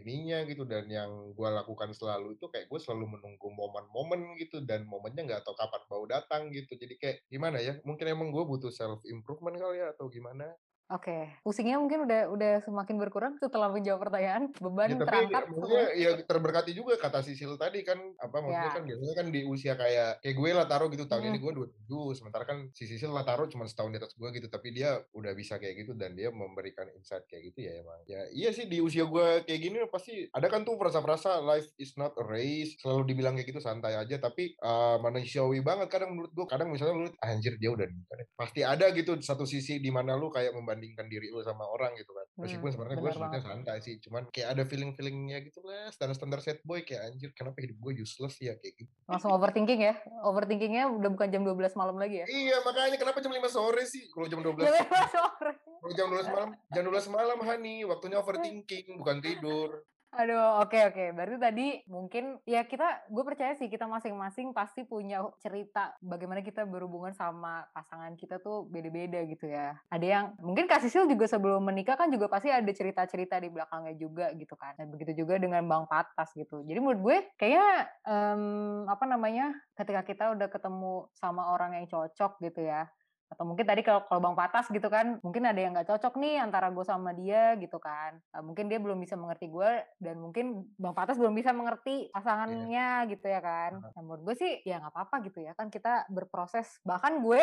ininya 0.01 0.39
gitu 0.49 0.63
dan 0.69 0.87
yang 0.91 1.11
gue 1.35 1.49
lakukan 1.51 1.91
selalu 1.97 2.39
itu 2.39 2.47
kayak 2.53 2.67
gue 2.71 2.81
selalu 2.81 3.19
menunggu 3.19 3.49
momen-momen 3.51 4.39
gitu 4.41 4.63
dan 4.65 4.87
momennya 4.87 5.23
nggak 5.29 5.43
tahu 5.47 5.55
kapan 5.59 5.83
bau 5.91 6.05
datang 6.09 6.43
gitu. 6.55 6.75
Jadi 6.79 6.95
kayak 7.01 7.17
gimana 7.33 7.59
ya 7.63 7.79
mungkin 7.87 8.07
emang 8.11 8.29
gue 8.35 8.45
butuh 8.47 8.71
self 8.73 9.03
improvement 9.09 9.57
kali 9.59 9.83
ya 9.83 9.93
atau 9.95 10.07
gimana 10.11 10.55
Oke, 10.89 11.37
pusingnya 11.45 11.77
mungkin 11.77 12.09
udah 12.09 12.33
udah 12.33 12.53
semakin 12.65 12.97
berkurang 12.97 13.37
setelah 13.37 13.69
menjawab 13.69 14.09
pertanyaan, 14.09 14.49
beban 14.57 14.89
ya, 14.89 14.97
tapi 14.97 15.05
terangkat. 15.05 15.43
Maksudnya 15.53 15.87
ya 15.93 16.11
terberkati 16.25 16.73
juga 16.73 16.97
kata 16.97 17.21
Sisil 17.21 17.61
tadi 17.61 17.85
kan 17.85 18.01
apa 18.17 18.41
maksudnya 18.41 18.73
ya. 18.73 18.77
kan 18.81 18.85
biasanya 18.89 19.15
kan 19.21 19.27
di 19.29 19.41
usia 19.45 19.77
kayak 19.77 20.25
kayak 20.25 20.37
gue 20.41 20.51
lah 20.57 20.65
taruh 20.65 20.89
gitu 20.89 21.05
tahun 21.05 21.29
hmm. 21.29 21.31
ini 21.37 21.39
gue 21.45 21.53
tujuh, 21.61 22.17
sementara 22.17 22.49
kan 22.49 22.73
si 22.73 22.89
Sisil 22.89 23.13
lah 23.13 23.21
taruh 23.21 23.45
cuma 23.53 23.69
setahun 23.69 23.93
di 23.93 24.01
atas 24.01 24.17
gue 24.17 24.29
gitu, 24.33 24.49
tapi 24.49 24.73
dia 24.73 24.97
udah 25.13 25.33
bisa 25.37 25.61
kayak 25.61 25.85
gitu 25.85 25.93
dan 25.93 26.17
dia 26.17 26.33
memberikan 26.33 26.89
insight 26.97 27.29
kayak 27.29 27.53
gitu 27.53 27.69
ya 27.69 27.85
emang. 27.85 28.01
Ya 28.09 28.25
iya 28.33 28.51
sih 28.57 28.65
di 28.65 28.81
usia 28.81 29.05
gue 29.05 29.45
kayak 29.45 29.61
gini 29.61 29.85
pasti 29.93 30.25
ada 30.33 30.49
kan 30.49 30.65
tuh 30.65 30.81
frasa-frasa 30.81 31.45
life 31.45 31.69
is 31.77 31.93
not 32.01 32.17
a 32.17 32.25
race, 32.25 32.81
selalu 32.81 33.13
dibilang 33.13 33.37
kayak 33.37 33.53
gitu 33.53 33.61
santai 33.61 33.93
aja, 33.93 34.17
tapi 34.17 34.57
uh, 34.65 34.97
manusiawi 35.05 35.61
banget 35.61 35.93
kadang 35.93 36.17
menurut 36.17 36.33
gue. 36.33 36.49
Kadang 36.49 36.73
misalnya 36.73 36.97
lu 36.97 37.13
anjir 37.21 37.61
dia 37.61 37.69
udah 37.69 37.85
nikah 37.85 38.25
Pasti 38.39 38.65
ada 38.65 38.89
gitu 38.97 39.21
satu 39.21 39.45
sisi 39.45 39.83
di 39.83 39.93
mana 39.93 40.17
lu 40.17 40.33
kayak 40.33 40.57
membanding 40.57 40.78
membandingkan 40.79 41.11
diri 41.11 41.35
lu 41.35 41.43
sama 41.43 41.67
orang 41.67 41.91
gitu 41.99 42.15
kan. 42.15 42.27
Meskipun 42.39 42.71
hmm, 42.71 42.75
sebenarnya 42.79 42.97
gue 43.03 43.11
sebenarnya 43.11 43.43
santai 43.43 43.79
sih, 43.83 43.99
cuman 43.99 44.23
kayak 44.31 44.49
ada 44.55 44.63
feeling-feelingnya 44.63 45.39
gitu 45.43 45.61
lah, 45.67 45.91
standar-standar 45.91 46.39
set 46.39 46.63
boy 46.63 46.87
kayak 46.87 47.11
anjir 47.11 47.35
kenapa 47.35 47.59
hidup 47.59 47.75
gue 47.83 47.93
useless 48.07 48.39
ya 48.39 48.55
kayak 48.55 48.79
gitu. 48.79 48.93
Langsung 49.11 49.35
overthinking 49.35 49.83
ya? 49.83 49.99
Overthinkingnya 50.23 50.87
udah 50.87 51.11
bukan 51.11 51.29
jam 51.35 51.43
12 51.43 51.75
malam 51.75 51.99
lagi 51.99 52.23
ya? 52.23 52.27
Iya 52.31 52.57
makanya 52.63 52.97
kenapa 52.97 53.19
jam 53.19 53.35
5 53.35 53.51
sore 53.51 53.83
sih? 53.91 54.07
Kalau 54.15 54.31
jam 54.31 54.41
12 54.41 54.63
Jam 54.63 54.87
5 54.87 55.17
sore. 55.19 55.53
Kalau 55.59 55.95
jam 55.99 56.07
12 56.15 56.31
malam, 56.31 56.51
jam 56.71 56.83
12 56.87 57.11
malam 57.11 57.39
Hani, 57.43 57.75
waktunya 57.83 58.17
overthinking 58.23 58.87
bukan 59.03 59.19
tidur. 59.19 59.83
Aduh, 60.09 60.65
oke 60.65 60.73
okay, 60.73 60.83
oke. 60.89 60.95
Okay. 60.97 61.09
Berarti 61.13 61.37
tadi 61.37 61.67
mungkin 61.85 62.41
ya 62.49 62.65
kita, 62.65 63.13
gue 63.13 63.25
percaya 63.29 63.53
sih 63.61 63.69
kita 63.69 63.85
masing-masing 63.85 64.57
pasti 64.57 64.81
punya 64.89 65.21
cerita 65.37 65.93
bagaimana 66.01 66.41
kita 66.41 66.65
berhubungan 66.65 67.13
sama 67.13 67.69
pasangan 67.77 68.17
kita 68.17 68.41
tuh 68.41 68.65
beda-beda 68.73 69.21
gitu 69.29 69.45
ya. 69.53 69.77
Ada 69.93 70.07
yang 70.09 70.25
mungkin 70.41 70.65
kasih 70.65 70.89
sil 70.89 71.05
juga 71.05 71.29
sebelum 71.29 71.61
menikah 71.61 72.01
kan 72.01 72.09
juga 72.09 72.25
pasti 72.33 72.49
ada 72.49 72.73
cerita-cerita 72.73 73.37
di 73.37 73.53
belakangnya 73.53 73.95
juga 74.01 74.33
gitu 74.33 74.57
kan. 74.57 74.73
Dan 74.81 74.89
begitu 74.89 75.13
juga 75.13 75.37
dengan 75.37 75.61
Bang 75.69 75.85
Patas 75.85 76.33
gitu. 76.33 76.65
Jadi 76.65 76.79
menurut 76.81 77.01
gue 77.05 77.17
kayaknya 77.37 77.69
um, 78.09 78.89
apa 78.89 79.05
namanya 79.05 79.53
ketika 79.77 80.01
kita 80.09 80.25
udah 80.33 80.49
ketemu 80.49 81.05
sama 81.13 81.53
orang 81.53 81.77
yang 81.77 81.85
cocok 81.85 82.41
gitu 82.41 82.65
ya 82.65 82.89
atau 83.29 83.45
mungkin 83.45 83.69
tadi 83.69 83.85
kalau 83.85 84.09
kalau 84.09 84.25
bang 84.25 84.37
patas 84.37 84.67
gitu 84.73 84.89
kan 84.89 85.21
mungkin 85.21 85.45
ada 85.45 85.61
yang 85.61 85.77
nggak 85.77 85.89
cocok 85.93 86.17
nih 86.17 86.41
antara 86.41 86.73
gue 86.73 86.81
sama 86.81 87.13
dia 87.13 87.61
gitu 87.61 87.77
kan. 87.77 88.17
Mungkin 88.41 88.73
dia 88.73 88.81
belum 88.81 88.97
bisa 88.97 89.21
mengerti 89.21 89.53
gue 89.53 89.85
dan 90.01 90.17
mungkin 90.17 90.65
bang 90.81 90.95
patas 90.97 91.21
belum 91.21 91.37
bisa 91.37 91.53
mengerti 91.53 92.09
pasangannya 92.09 93.05
yeah. 93.05 93.11
gitu 93.13 93.29
ya 93.29 93.41
kan. 93.45 93.85
Nah, 93.85 94.01
menurut 94.01 94.33
gue 94.33 94.35
sih 94.41 94.53
ya 94.65 94.81
nggak 94.81 94.93
apa-apa 94.97 95.17
gitu 95.29 95.45
ya 95.45 95.53
kan 95.53 95.69
kita 95.69 96.09
berproses. 96.09 96.81
Bahkan 96.89 97.21
gue 97.21 97.43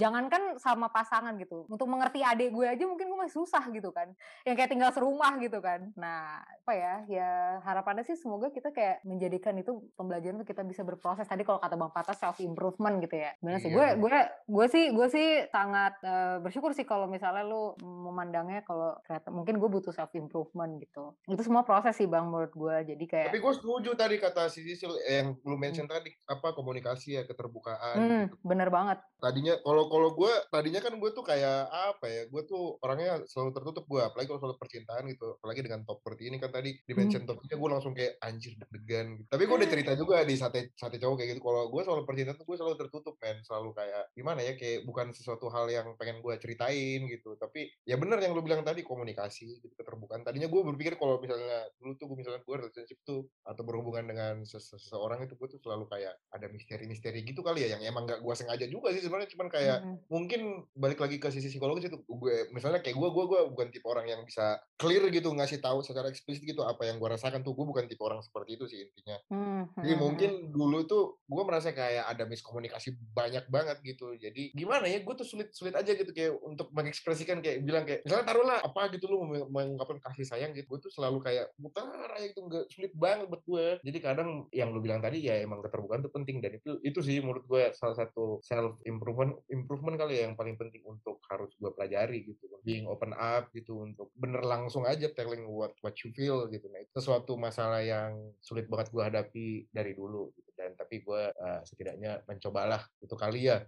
jangankan 0.00 0.56
sama 0.56 0.88
pasangan 0.88 1.36
gitu 1.36 1.68
untuk 1.68 1.84
mengerti 1.92 2.24
adik 2.24 2.48
gue 2.56 2.64
aja 2.64 2.84
mungkin 2.88 3.12
gue 3.12 3.18
masih 3.28 3.36
susah 3.44 3.68
gitu 3.68 3.92
kan. 3.92 4.08
Yang 4.48 4.64
kayak 4.64 4.70
tinggal 4.72 4.90
serumah 4.96 5.36
gitu 5.44 5.60
kan. 5.60 5.92
Nah 5.92 6.40
apa 6.40 6.72
ya 6.72 6.94
ya 7.04 7.30
harapannya 7.68 8.04
sih 8.08 8.16
semoga 8.16 8.48
kita 8.48 8.72
kayak 8.72 9.04
menjadikan 9.04 9.52
itu 9.60 9.76
pembelajaran 9.92 10.40
untuk 10.40 10.48
kita 10.48 10.64
bisa 10.64 10.80
berproses. 10.88 11.28
Tadi 11.28 11.44
kalau 11.44 11.60
kata 11.60 11.76
bang 11.76 11.92
patas 11.92 12.16
self 12.16 12.40
improvement 12.40 12.96
gitu 13.04 13.20
ya. 13.20 13.36
Benar 13.44 13.60
yeah. 13.60 13.64
sih 13.64 13.70
gue 13.76 13.86
gue 14.00 14.10
gue 14.48 14.66
sih 14.72 14.84
gue 14.88 15.08
sih 15.12 15.17
sih 15.18 15.30
sangat 15.50 15.98
uh, 16.06 16.38
bersyukur 16.38 16.70
sih 16.70 16.86
kalau 16.86 17.10
misalnya 17.10 17.42
lu 17.42 17.74
memandangnya 17.82 18.62
kalau 18.62 18.94
ternyata 19.02 19.34
mungkin 19.34 19.58
gue 19.58 19.66
butuh 19.66 19.90
self 19.90 20.14
improvement 20.14 20.78
gitu. 20.78 21.18
Itu 21.26 21.42
semua 21.42 21.66
proses 21.66 21.98
sih 21.98 22.06
bang 22.06 22.30
menurut 22.30 22.54
gue. 22.54 22.94
Jadi 22.94 23.04
kayak. 23.10 23.34
Tapi 23.34 23.42
gue 23.42 23.52
setuju 23.58 23.90
tadi 23.98 24.16
kata 24.22 24.46
si 24.46 24.62
Sisil 24.62 24.94
yang 25.10 25.34
lu 25.42 25.58
mention 25.58 25.90
hmm. 25.90 25.94
tadi 25.98 26.10
apa 26.30 26.54
komunikasi 26.54 27.18
ya 27.18 27.22
keterbukaan. 27.26 27.96
Hmm, 27.98 28.22
gitu. 28.30 28.36
Bener 28.46 28.70
banget. 28.70 29.02
Tadinya 29.18 29.58
kalau 29.66 29.90
kalau 29.90 30.14
gue 30.14 30.32
tadinya 30.54 30.78
kan 30.78 30.94
gue 30.94 31.10
tuh 31.10 31.24
kayak 31.26 31.66
apa 31.68 32.06
ya? 32.06 32.22
Gue 32.30 32.46
tuh 32.46 32.78
orangnya 32.84 33.26
selalu 33.26 33.50
tertutup 33.58 33.84
gue. 33.90 34.02
Apalagi 34.04 34.28
kalau 34.30 34.40
soal 34.40 34.54
percintaan 34.54 35.10
gitu. 35.10 35.34
Apalagi 35.42 35.60
dengan 35.66 35.82
top 35.82 35.98
seperti 35.98 36.30
ini 36.30 36.36
kan 36.38 36.54
tadi 36.54 36.78
di 36.78 36.92
mention 36.94 37.26
hmm. 37.26 37.30
topnya 37.34 37.56
gue 37.58 37.68
langsung 37.68 37.92
kayak 37.96 38.22
anjir 38.22 38.54
deg-degan 38.54 39.18
gitu. 39.18 39.28
Tapi 39.28 39.42
gue 39.42 39.56
udah 39.58 39.70
cerita 39.70 39.92
juga 40.00 40.22
di 40.22 40.34
sate 40.38 40.72
sate 40.78 40.96
cowok 41.02 41.16
kayak 41.18 41.28
gitu. 41.36 41.42
Kalau 41.42 41.66
gue 41.66 41.82
soal 41.82 42.06
percintaan 42.06 42.38
tuh 42.38 42.46
gue 42.46 42.56
selalu 42.56 42.76
tertutup 42.78 43.14
men. 43.18 43.42
Selalu 43.42 43.70
kayak 43.74 44.02
gimana 44.14 44.40
ya? 44.44 44.52
Kayak 44.54 44.86
bukan 44.86 45.07
bukan 45.08 45.16
sesuatu 45.16 45.48
hal 45.48 45.72
yang 45.72 45.96
pengen 45.96 46.20
gue 46.20 46.34
ceritain 46.36 47.00
gitu. 47.08 47.32
Tapi 47.40 47.72
ya 47.88 47.96
bener 47.96 48.20
yang 48.20 48.36
lu 48.36 48.44
bilang 48.44 48.60
tadi 48.60 48.84
komunikasi 48.84 49.64
gitu 49.64 49.72
keterbukaan. 49.72 50.20
Tadinya 50.20 50.52
gue 50.52 50.60
berpikir 50.60 51.00
kalau 51.00 51.16
misalnya 51.16 51.64
dulu 51.80 51.96
tuh 51.96 52.06
misalnya 52.12 52.44
gue 52.44 52.54
relationship 52.60 53.00
tuh 53.08 53.24
atau 53.40 53.62
berhubungan 53.64 54.04
dengan 54.04 54.44
seseorang 54.44 55.24
itu 55.24 55.32
gue 55.40 55.48
tuh 55.56 55.60
selalu 55.64 55.88
kayak 55.88 56.12
ada 56.28 56.46
misteri-misteri 56.52 57.24
gitu 57.24 57.40
kali 57.40 57.64
ya 57.64 57.80
yang 57.80 57.82
emang 57.88 58.04
gak 58.04 58.20
gue 58.20 58.34
sengaja 58.36 58.68
juga 58.68 58.92
sih 58.92 59.00
sebenarnya. 59.00 59.32
Cuman 59.32 59.48
kayak 59.48 59.78
mm 59.80 59.88
-hmm. 59.88 59.98
mungkin 60.12 60.40
balik 60.76 61.00
lagi 61.00 61.16
ke 61.16 61.32
sisi 61.32 61.48
psikologis 61.48 61.88
itu 61.88 61.96
gue 62.04 62.52
misalnya 62.52 62.84
kayak 62.84 63.00
gue 63.00 63.08
gue 63.08 63.24
gue 63.24 63.40
bukan 63.56 63.68
tipe 63.72 63.88
orang 63.88 64.04
yang 64.04 64.20
bisa 64.28 64.60
clear 64.76 65.08
gitu 65.08 65.32
ngasih 65.32 65.64
tahu 65.64 65.80
secara 65.80 66.12
eksplisit 66.12 66.44
gitu 66.44 66.60
apa 66.68 66.84
yang 66.84 67.00
gue 67.00 67.08
rasakan 67.08 67.40
tuh. 67.40 67.56
Gue 67.56 67.64
bukan 67.64 67.88
tipe 67.88 68.04
orang 68.04 68.20
seperti 68.20 68.60
itu 68.60 68.64
sih 68.68 68.84
intinya. 68.84 69.16
Mm 69.32 69.40
-hmm. 69.40 69.80
jadi 69.80 69.96
mungkin 69.96 70.30
dulu 70.52 70.84
tuh 70.84 71.04
gue 71.24 71.44
merasa 71.48 71.72
kayak 71.72 72.04
ada 72.12 72.28
miskomunikasi 72.28 72.92
banyak 73.16 73.48
banget 73.48 73.80
gitu. 73.80 74.12
Jadi 74.18 74.52
gimana 74.58 74.90
ya 74.90 74.97
gue 75.04 75.14
tuh 75.18 75.26
sulit 75.26 75.48
sulit 75.54 75.74
aja 75.74 75.92
gitu 75.94 76.10
kayak 76.10 76.34
untuk 76.42 76.70
mengekspresikan 76.74 77.42
kayak 77.42 77.62
bilang 77.62 77.84
kayak 77.84 78.06
misalnya 78.06 78.26
taruhlah 78.26 78.58
apa 78.62 78.92
gitu 78.94 79.10
lu 79.10 79.24
mengungkapkan 79.50 79.98
kasih 80.10 80.26
sayang 80.26 80.54
gitu. 80.54 80.76
Gue 80.76 80.80
tuh 80.88 80.92
selalu 80.92 81.18
kayak 81.24 81.46
mutar 81.58 81.88
aja 82.14 82.26
gitu 82.28 82.44
nggak 82.44 82.66
sulit 82.72 82.92
banget 82.94 83.26
buat 83.28 83.42
gue 83.44 83.66
jadi 83.84 83.98
kadang 84.02 84.48
yang 84.50 84.70
lu 84.72 84.80
bilang 84.82 85.00
tadi 85.00 85.24
ya 85.24 85.40
emang 85.42 85.62
keterbukaan 85.64 86.02
itu 86.04 86.12
penting 86.12 86.36
dan 86.42 86.52
itu 86.58 86.70
itu 86.82 86.98
sih 87.02 87.18
menurut 87.22 87.44
gue 87.46 87.62
salah 87.74 87.96
satu 87.96 88.38
self 88.42 88.78
improvement 88.84 89.36
improvement 89.48 89.96
kali 89.98 90.20
ya 90.20 90.30
yang 90.30 90.36
paling 90.36 90.56
penting 90.60 90.82
untuk 90.84 91.20
harus 91.28 91.52
gue 91.58 91.70
pelajari 91.72 92.28
gitu 92.28 92.48
being 92.68 92.84
open 92.84 93.16
up 93.16 93.48
gitu 93.56 93.80
untuk 93.80 94.12
bener 94.18 94.44
langsung 94.44 94.84
aja 94.84 95.08
telling 95.16 95.48
what 95.48 95.72
what 95.80 95.96
you 96.04 96.12
feel 96.12 96.44
gitu. 96.52 96.68
Nah 96.68 96.84
itu 96.84 96.92
sesuatu 96.98 97.40
masalah 97.40 97.80
yang 97.80 98.34
sulit 98.44 98.68
banget 98.68 98.92
gue 98.92 99.02
hadapi 99.02 99.46
dari 99.72 99.96
dulu 99.96 100.28
gitu 100.36 100.50
dan 100.52 100.76
tapi 100.76 101.00
gue 101.00 101.22
uh, 101.32 101.60
setidaknya 101.64 102.20
mencobalah. 102.28 102.84
Itu 103.00 103.16
kali 103.16 103.48
ya 103.48 103.62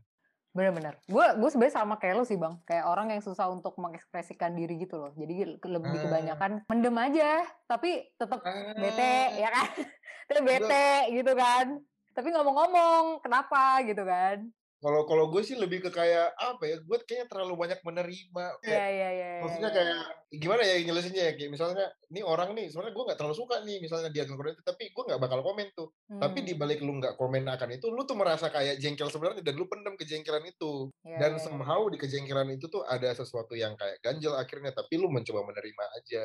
Bener-bener. 0.51 0.99
Gue 1.07 1.27
gue 1.39 1.49
sebenarnya 1.51 1.77
sama 1.79 1.95
kayak 1.97 2.15
lo 2.19 2.25
sih 2.27 2.35
bang. 2.35 2.59
Kayak 2.67 2.85
orang 2.91 3.15
yang 3.15 3.23
susah 3.23 3.47
untuk 3.51 3.79
mengekspresikan 3.79 4.55
diri 4.59 4.83
gitu 4.83 4.99
loh. 4.99 5.13
Jadi 5.15 5.59
lebih 5.63 5.95
ah. 5.95 6.03
kebanyakan 6.07 6.51
mendem 6.67 6.97
aja. 6.99 7.47
Tapi 7.71 8.11
tetap 8.19 8.43
bete 8.77 9.15
ya 9.39 9.49
kan. 9.51 9.69
Tetap 10.31 10.43
bete 10.47 10.91
gitu 11.15 11.33
kan. 11.35 11.67
Tapi 12.15 12.29
ngomong-ngomong 12.35 13.23
kenapa 13.23 13.83
gitu 13.87 14.03
kan. 14.03 14.51
Kalau 14.81 15.05
kalau 15.05 15.29
gue 15.29 15.45
sih 15.45 15.61
lebih 15.61 15.85
ke 15.85 15.91
kayak 15.93 16.33
apa 16.41 16.65
ya? 16.65 16.77
Gue 16.81 16.97
kayaknya 17.05 17.29
terlalu 17.29 17.55
banyak 17.61 17.81
menerima. 17.85 18.45
Iya 18.65 18.87
iya 18.89 19.09
iya. 19.13 19.31
Maksudnya 19.45 19.69
ya, 19.69 19.77
kayak 19.77 19.97
gimana 20.33 20.63
ya 20.65 20.75
jelasinnya 20.81 21.23
ya? 21.29 21.33
Kayak 21.37 21.51
misalnya 21.53 21.87
nih 22.09 22.25
orang 22.25 22.57
nih, 22.57 22.73
sebenarnya 22.73 22.95
gue 22.97 23.05
nggak 23.13 23.19
terlalu 23.21 23.37
suka 23.37 23.57
nih 23.61 23.77
misalnya 23.85 24.09
dia 24.09 24.25
komen 24.25 24.57
itu, 24.57 24.65
tapi 24.65 24.89
gue 24.89 25.03
nggak 25.05 25.21
bakal 25.21 25.41
komen 25.45 25.69
tuh. 25.77 25.93
Hmm. 26.09 26.21
Tapi 26.25 26.39
di 26.49 26.55
balik 26.57 26.81
lu 26.81 26.97
nggak 26.97 27.21
komen 27.21 27.45
akan 27.45 27.69
itu, 27.77 27.87
lu 27.93 28.09
tuh 28.09 28.17
merasa 28.17 28.49
kayak 28.49 28.81
jengkel 28.81 29.13
sebenarnya 29.13 29.45
dan 29.45 29.55
lu 29.61 29.69
pendem 29.69 29.95
kejengkelan 30.01 30.49
itu. 30.49 30.89
Ya, 31.05 31.21
dan 31.21 31.37
ya, 31.37 31.45
somehow 31.45 31.85
di 31.93 32.01
kejengkelan 32.01 32.49
itu 32.57 32.73
tuh 32.73 32.81
ada 32.89 33.13
sesuatu 33.13 33.53
yang 33.53 33.77
kayak 33.77 34.01
ganjel 34.01 34.33
akhirnya, 34.33 34.73
tapi 34.73 34.97
lu 34.97 35.13
mencoba 35.13 35.45
menerima 35.45 35.85
aja. 36.01 36.25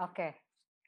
Oke. 0.00 0.16
Okay. 0.16 0.32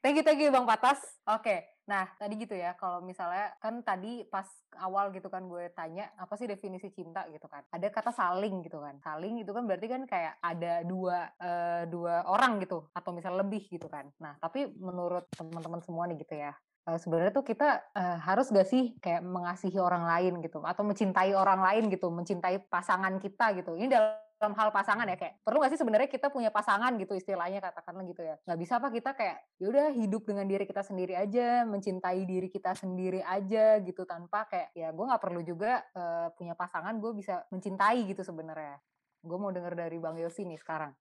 Thank 0.05 0.21
you, 0.21 0.25
thank 0.29 0.37
you 0.37 0.53
Bang 0.53 0.69
Patas. 0.69 1.01
Oke. 1.25 1.41
Okay. 1.41 1.59
Nah, 1.89 2.05
tadi 2.21 2.37
gitu 2.37 2.53
ya, 2.53 2.77
kalau 2.77 3.01
misalnya 3.01 3.57
kan 3.57 3.81
tadi 3.81 4.21
pas 4.29 4.45
awal 4.77 5.09
gitu 5.17 5.33
kan 5.33 5.49
gue 5.49 5.73
tanya 5.73 6.13
apa 6.21 6.37
sih 6.37 6.45
definisi 6.45 6.93
cinta 6.93 7.25
gitu 7.33 7.49
kan. 7.49 7.65
Ada 7.73 7.89
kata 7.89 8.13
saling 8.13 8.61
gitu 8.69 8.85
kan. 8.85 9.01
Saling 9.01 9.41
itu 9.41 9.49
kan 9.49 9.65
berarti 9.65 9.89
kan 9.89 10.05
kayak 10.05 10.37
ada 10.45 10.85
dua 10.85 11.33
uh, 11.41 11.89
dua 11.89 12.21
orang 12.29 12.61
gitu 12.61 12.85
atau 12.93 13.17
misalnya 13.17 13.49
lebih 13.49 13.65
gitu 13.73 13.89
kan. 13.89 14.13
Nah, 14.21 14.37
tapi 14.45 14.69
menurut 14.77 15.25
teman-teman 15.33 15.81
semua 15.81 16.05
nih 16.05 16.21
gitu 16.21 16.37
ya. 16.37 16.53
Uh, 16.85 17.01
sebenarnya 17.01 17.33
tuh 17.33 17.45
kita 17.49 17.81
uh, 17.97 18.21
harus 18.21 18.53
gak 18.53 18.69
sih 18.69 18.93
kayak 19.01 19.25
mengasihi 19.25 19.81
orang 19.81 20.05
lain 20.05 20.45
gitu 20.45 20.61
atau 20.61 20.85
mencintai 20.85 21.33
orang 21.33 21.65
lain 21.65 21.89
gitu, 21.89 22.13
mencintai 22.13 22.61
pasangan 22.69 23.17
kita 23.25 23.57
gitu. 23.57 23.73
Ini 23.73 23.89
dalam 23.89 24.24
dalam 24.45 24.53
hal 24.61 24.69
pasangan 24.69 25.09
ya 25.09 25.17
kayak 25.17 25.41
perlu 25.41 25.65
gak 25.65 25.73
sih 25.73 25.81
sebenarnya 25.81 26.09
kita 26.13 26.29
punya 26.29 26.53
pasangan? 26.53 26.93
Gitu 27.01 27.17
istilahnya 27.17 27.65
katakanlah 27.65 28.05
gitu 28.05 28.21
ya. 28.21 28.37
Nggak 28.45 28.59
bisa 28.61 28.73
apa 28.77 28.89
kita 28.93 29.11
kayak 29.17 29.37
yaudah 29.57 29.89
hidup 29.97 30.23
dengan 30.29 30.45
diri 30.45 30.69
kita 30.69 30.85
sendiri 30.85 31.17
aja 31.17 31.65
mencintai 31.65 32.21
diri 32.29 32.53
kita 32.53 32.77
sendiri 32.77 33.25
aja 33.25 33.81
gitu 33.81 34.05
tanpa 34.05 34.45
kayak 34.53 34.77
ya 34.77 34.93
gue 34.93 35.05
nggak 35.09 35.23
perlu 35.25 35.41
juga 35.41 35.81
uh, 35.97 36.29
punya 36.37 36.53
pasangan 36.53 36.93
gue 37.01 37.17
bisa 37.17 37.49
mencintai 37.49 38.05
gitu 38.05 38.21
sebenarnya. 38.21 38.77
Gue 39.25 39.41
mau 39.41 39.49
denger 39.49 39.73
dari 39.73 39.97
bang 39.97 40.21
Yosi 40.21 40.45
nih 40.45 40.61
sekarang. 40.61 40.93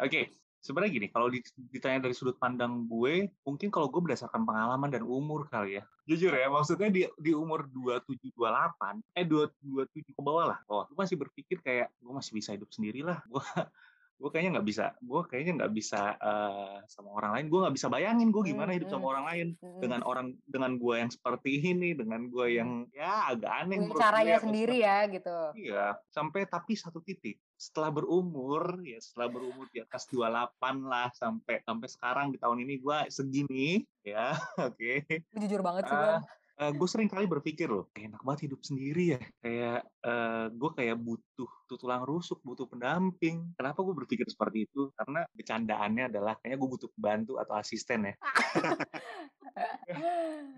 Oke. 0.00 0.08
okay 0.08 0.45
sebenarnya 0.66 0.92
gini, 0.98 1.06
kalau 1.14 1.30
ditanya 1.70 2.02
dari 2.02 2.14
sudut 2.18 2.34
pandang 2.42 2.90
gue, 2.90 3.30
mungkin 3.46 3.70
kalau 3.70 3.86
gue 3.86 4.02
berdasarkan 4.02 4.42
pengalaman 4.42 4.90
dan 4.90 5.06
umur 5.06 5.46
kali 5.46 5.78
ya. 5.78 5.82
Jujur 6.10 6.34
ya, 6.34 6.50
maksudnya 6.50 6.90
di 6.90 7.06
di 7.22 7.30
umur 7.30 7.70
27 7.70 8.34
28, 8.34 8.98
eh 9.14 9.22
27 9.22 10.10
ke 10.10 10.22
bawah 10.22 10.50
lah. 10.50 10.58
Oh, 10.66 10.82
gue 10.90 10.98
masih 10.98 11.14
berpikir 11.14 11.62
kayak 11.62 11.94
gue 12.02 12.10
masih 12.10 12.34
bisa 12.34 12.50
hidup 12.58 12.70
sendiri 12.74 13.06
lah. 13.06 13.22
Gue 13.30 13.42
gue 14.16 14.28
kayaknya 14.32 14.50
nggak 14.58 14.68
bisa 14.68 14.86
gue 14.96 15.20
kayaknya 15.28 15.52
nggak 15.60 15.72
bisa 15.76 16.16
uh, 16.16 16.80
sama 16.88 17.12
orang 17.20 17.36
lain 17.36 17.46
gue 17.52 17.60
nggak 17.68 17.76
bisa 17.76 17.88
bayangin 17.92 18.32
gue 18.32 18.42
gimana 18.48 18.72
hidup 18.72 18.88
sama 18.88 19.12
orang 19.12 19.24
lain 19.28 19.48
dengan 19.60 20.00
orang 20.08 20.32
dengan 20.48 20.80
gue 20.80 20.94
yang 20.96 21.12
seperti 21.12 21.60
ini 21.60 21.92
dengan 21.92 22.32
gue 22.32 22.46
yang 22.48 22.88
ya 22.96 23.28
agak 23.36 23.52
aneh 23.52 23.76
caranya 23.92 24.40
sendiri 24.40 24.80
ya 24.80 25.04
gitu 25.12 25.36
iya 25.60 26.00
sampai 26.08 26.48
tapi 26.48 26.72
satu 26.80 27.04
titik 27.04 27.36
setelah 27.56 27.88
berumur 27.88 28.84
ya 28.84 29.00
setelah 29.00 29.32
berumur 29.32 29.66
di 29.72 29.80
atas 29.80 30.04
28 30.12 30.60
lah 30.84 31.08
sampai 31.16 31.64
sampai 31.64 31.88
sekarang 31.88 32.26
di 32.28 32.36
tahun 32.36 32.68
ini 32.68 32.74
gue 32.84 32.98
segini 33.08 33.80
ya 34.04 34.36
oke 34.68 34.76
okay. 34.76 35.24
jujur 35.32 35.64
banget 35.64 35.88
sih 35.88 35.96
uh, 35.96 36.20
uh, 36.60 36.72
gue 36.72 36.88
sering 36.88 37.08
kali 37.08 37.28
berpikir 37.28 37.68
loh, 37.68 37.88
kayak 37.92 38.16
enak 38.16 38.22
banget 38.24 38.40
hidup 38.50 38.60
sendiri 38.64 39.04
ya. 39.16 39.20
Kayak 39.44 39.80
uh, 40.04 40.46
gue 40.52 40.70
kayak 40.72 40.96
butuh 41.00 41.50
tuh 41.68 41.76
tulang 41.76 42.02
rusuk, 42.08 42.40
butuh 42.40 42.66
pendamping. 42.68 43.52
Kenapa 43.56 43.84
gue 43.84 43.94
berpikir 43.94 44.26
seperti 44.28 44.66
itu? 44.68 44.88
Karena 44.96 45.24
bercandaannya 45.32 46.04
adalah 46.12 46.34
kayaknya 46.40 46.58
gue 46.58 46.70
butuh 46.70 46.90
bantu 46.96 47.32
atau 47.36 47.54
asisten 47.58 48.08
ya. 48.08 48.14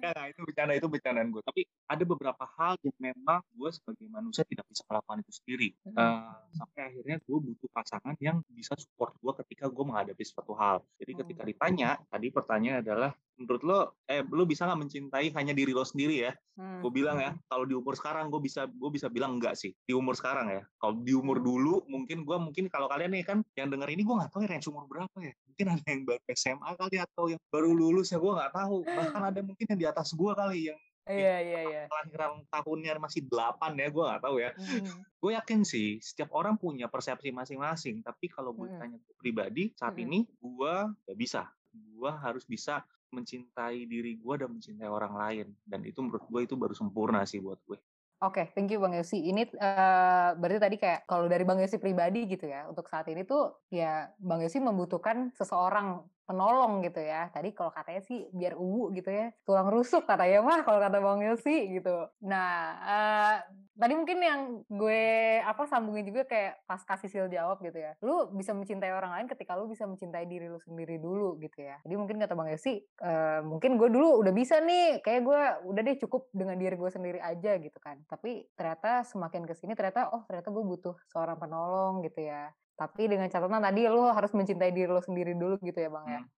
ya, 0.02 0.10
nah, 0.12 0.24
itu 0.26 0.40
bercanda 0.42 0.72
itu 0.74 0.88
bercandaan 0.90 1.28
gue. 1.30 1.42
Tapi 1.42 1.62
ada 1.88 2.04
beberapa 2.04 2.44
hal 2.58 2.74
yang 2.84 2.96
memang 2.98 3.40
gue 3.54 3.70
sebagai 3.72 4.06
manusia 4.10 4.42
tidak 4.46 4.66
bisa 4.70 4.82
melakukan 4.86 5.18
itu 5.22 5.32
sendiri. 5.42 5.68
Uh, 5.88 6.34
sampai 6.54 6.80
akhirnya 6.94 7.16
gue 7.22 7.38
butuh 7.38 7.70
pasangan 7.74 8.14
yang 8.22 8.42
bisa 8.52 8.74
support 8.78 9.14
gue 9.18 9.32
ketika 9.44 9.66
gue 9.70 9.84
menghadapi 9.84 10.22
suatu 10.22 10.54
hal. 10.54 10.84
Jadi 11.00 11.12
ketika 11.24 11.42
hmm. 11.42 11.50
ditanya, 11.50 11.90
tadi 12.06 12.26
pertanyaan 12.30 12.80
adalah 12.84 13.10
menurut 13.38 13.62
lo 13.62 13.78
eh 14.10 14.26
lo 14.26 14.44
bisa 14.44 14.66
nggak 14.66 14.80
mencintai 14.82 15.30
hanya 15.38 15.54
diri 15.54 15.70
lo 15.70 15.86
sendiri 15.86 16.26
ya 16.26 16.32
hmm. 16.58 16.82
gue 16.82 16.90
bilang 16.90 17.22
ya 17.22 17.32
kalau 17.46 17.64
di 17.64 17.78
umur 17.78 17.94
sekarang 17.94 18.28
gue 18.34 18.42
bisa 18.42 18.66
gue 18.66 18.90
bisa 18.90 19.06
bilang 19.06 19.38
enggak 19.38 19.54
sih 19.54 19.70
di 19.86 19.94
umur 19.94 20.18
sekarang 20.18 20.50
ya 20.50 20.62
kalau 20.82 20.98
di 20.98 21.14
umur 21.14 21.38
hmm. 21.38 21.46
dulu 21.46 21.74
mungkin 21.86 22.26
gue 22.26 22.36
mungkin 22.36 22.66
kalau 22.66 22.90
kalian 22.90 23.14
nih 23.14 23.24
kan 23.24 23.38
yang 23.54 23.70
dengar 23.70 23.86
ini 23.88 24.02
gue 24.02 24.14
nggak 24.14 24.34
tahu 24.34 24.42
ya 24.42 24.50
range 24.50 24.68
umur 24.68 24.84
berapa 24.90 25.16
ya 25.22 25.32
mungkin 25.46 25.66
ada 25.70 25.86
yang 25.86 26.02
baru 26.02 26.22
SMA 26.34 26.70
kali 26.74 26.96
atau 26.98 27.24
yang 27.30 27.40
baru 27.48 27.70
lulus 27.70 28.10
ya 28.10 28.18
gue 28.18 28.32
nggak 28.34 28.52
tahu 28.52 28.76
bahkan 28.84 29.22
ada 29.22 29.40
mungkin 29.40 29.66
yang 29.70 29.80
di 29.80 29.86
atas 29.86 30.10
gue 30.12 30.32
kali 30.34 30.60
yang 30.74 30.78
Iya 31.08 31.36
iya 31.40 31.60
iya. 31.64 31.82
Kelahiran 31.88 32.44
tahunnya 32.52 33.00
masih 33.00 33.24
delapan 33.24 33.72
ya, 33.80 33.88
gue 33.88 34.04
nggak 34.04 34.22
tahu 34.22 34.36
ya. 34.44 34.52
Hmm. 34.52 35.00
gue 35.18 35.32
yakin 35.34 35.60
sih 35.64 35.98
setiap 36.04 36.30
orang 36.36 36.60
punya 36.60 36.86
persepsi 36.92 37.32
masing-masing. 37.32 38.04
Tapi 38.04 38.28
kalau 38.28 38.52
gue 38.52 38.68
hmm. 38.68 38.76
tanya 38.76 38.98
pribadi 39.16 39.72
saat 39.72 39.96
hmm. 39.96 40.04
ini 40.04 40.18
gue 40.28 40.74
gak 41.08 41.18
bisa. 41.18 41.48
Gue 41.72 42.12
harus 42.12 42.44
bisa 42.44 42.84
mencintai 43.10 43.88
diri 43.88 44.16
gue 44.20 44.34
dan 44.36 44.52
mencintai 44.52 44.88
orang 44.88 45.14
lain 45.16 45.46
dan 45.64 45.80
itu 45.84 45.98
menurut 46.04 46.24
gue 46.28 46.40
itu 46.44 46.54
baru 46.54 46.74
sempurna 46.76 47.24
sih 47.24 47.40
buat 47.40 47.58
gue. 47.64 47.78
Oke, 48.18 48.42
okay, 48.42 48.46
thank 48.50 48.66
you 48.74 48.82
Bang 48.82 48.98
Yosi. 48.98 49.30
Ini 49.30 49.46
uh, 49.62 50.34
berarti 50.34 50.58
tadi 50.58 50.74
kayak 50.74 51.06
kalau 51.06 51.30
dari 51.30 51.46
Bang 51.46 51.62
Yosi 51.62 51.78
pribadi 51.78 52.26
gitu 52.26 52.50
ya, 52.50 52.66
untuk 52.66 52.90
saat 52.90 53.06
ini 53.06 53.22
tuh 53.22 53.62
ya 53.70 54.10
Bang 54.18 54.42
Yosi 54.42 54.58
membutuhkan 54.58 55.30
seseorang 55.38 56.02
penolong 56.26 56.82
gitu 56.82 56.98
ya. 56.98 57.30
Tadi 57.30 57.54
kalau 57.54 57.70
katanya 57.70 58.02
sih 58.02 58.26
biar 58.34 58.58
ubu 58.58 58.90
gitu 58.98 59.06
ya, 59.06 59.30
tulang 59.46 59.70
rusuk 59.70 60.02
katanya 60.02 60.42
mah 60.42 60.66
kalau 60.66 60.82
kata 60.82 60.98
Bang 60.98 61.22
Yosi 61.22 61.78
gitu. 61.78 62.10
Nah, 62.26 62.50
uh, 62.82 63.36
tadi 63.78 63.94
mungkin 63.94 64.18
yang 64.18 64.40
gue 64.66 65.02
apa 65.46 65.62
sambungin 65.70 66.10
juga 66.10 66.26
kayak 66.26 66.66
pas 66.66 66.82
kasih 66.82 67.08
sil 67.08 67.26
jawab 67.30 67.62
gitu 67.62 67.78
ya. 67.78 67.94
Lu 68.02 68.28
bisa 68.34 68.50
mencintai 68.50 68.90
orang 68.90 69.14
lain 69.14 69.26
ketika 69.30 69.54
lu 69.54 69.70
bisa 69.70 69.86
mencintai 69.86 70.26
diri 70.26 70.50
lu 70.50 70.58
sendiri 70.58 70.98
dulu 70.98 71.38
gitu 71.38 71.62
ya. 71.62 71.78
Jadi 71.86 71.94
mungkin 71.94 72.18
kata 72.18 72.34
Bang 72.34 72.50
Yosi, 72.50 72.82
uh, 73.00 73.40
mungkin 73.46 73.78
gue 73.78 73.88
dulu 73.88 74.18
udah 74.20 74.34
bisa 74.34 74.58
nih, 74.58 74.98
kayak 75.00 75.22
gue 75.22 75.40
udah 75.70 75.82
deh 75.86 75.96
cukup 76.02 76.26
dengan 76.34 76.58
diri 76.58 76.74
gue 76.74 76.90
sendiri 76.90 77.22
aja 77.22 77.54
gitu 77.56 77.78
kan. 77.78 78.02
Tapi 78.10 78.50
ternyata 78.58 79.06
semakin 79.06 79.46
ke 79.46 79.54
sini 79.54 79.78
ternyata 79.78 80.10
oh 80.10 80.26
ternyata 80.26 80.50
gue 80.50 80.64
butuh 80.66 80.98
seorang 81.14 81.38
penolong 81.38 82.02
gitu 82.02 82.26
ya. 82.26 82.50
Tapi 82.74 83.06
dengan 83.06 83.30
catatan 83.30 83.62
tadi 83.62 83.86
lu 83.86 84.10
harus 84.10 84.34
mencintai 84.34 84.74
diri 84.74 84.90
lu 84.90 85.02
sendiri 85.02 85.38
dulu 85.38 85.58
gitu 85.62 85.78
ya 85.78 85.90
Bang 85.90 86.06
ya. 86.10 86.20
Hmm. 86.22 86.37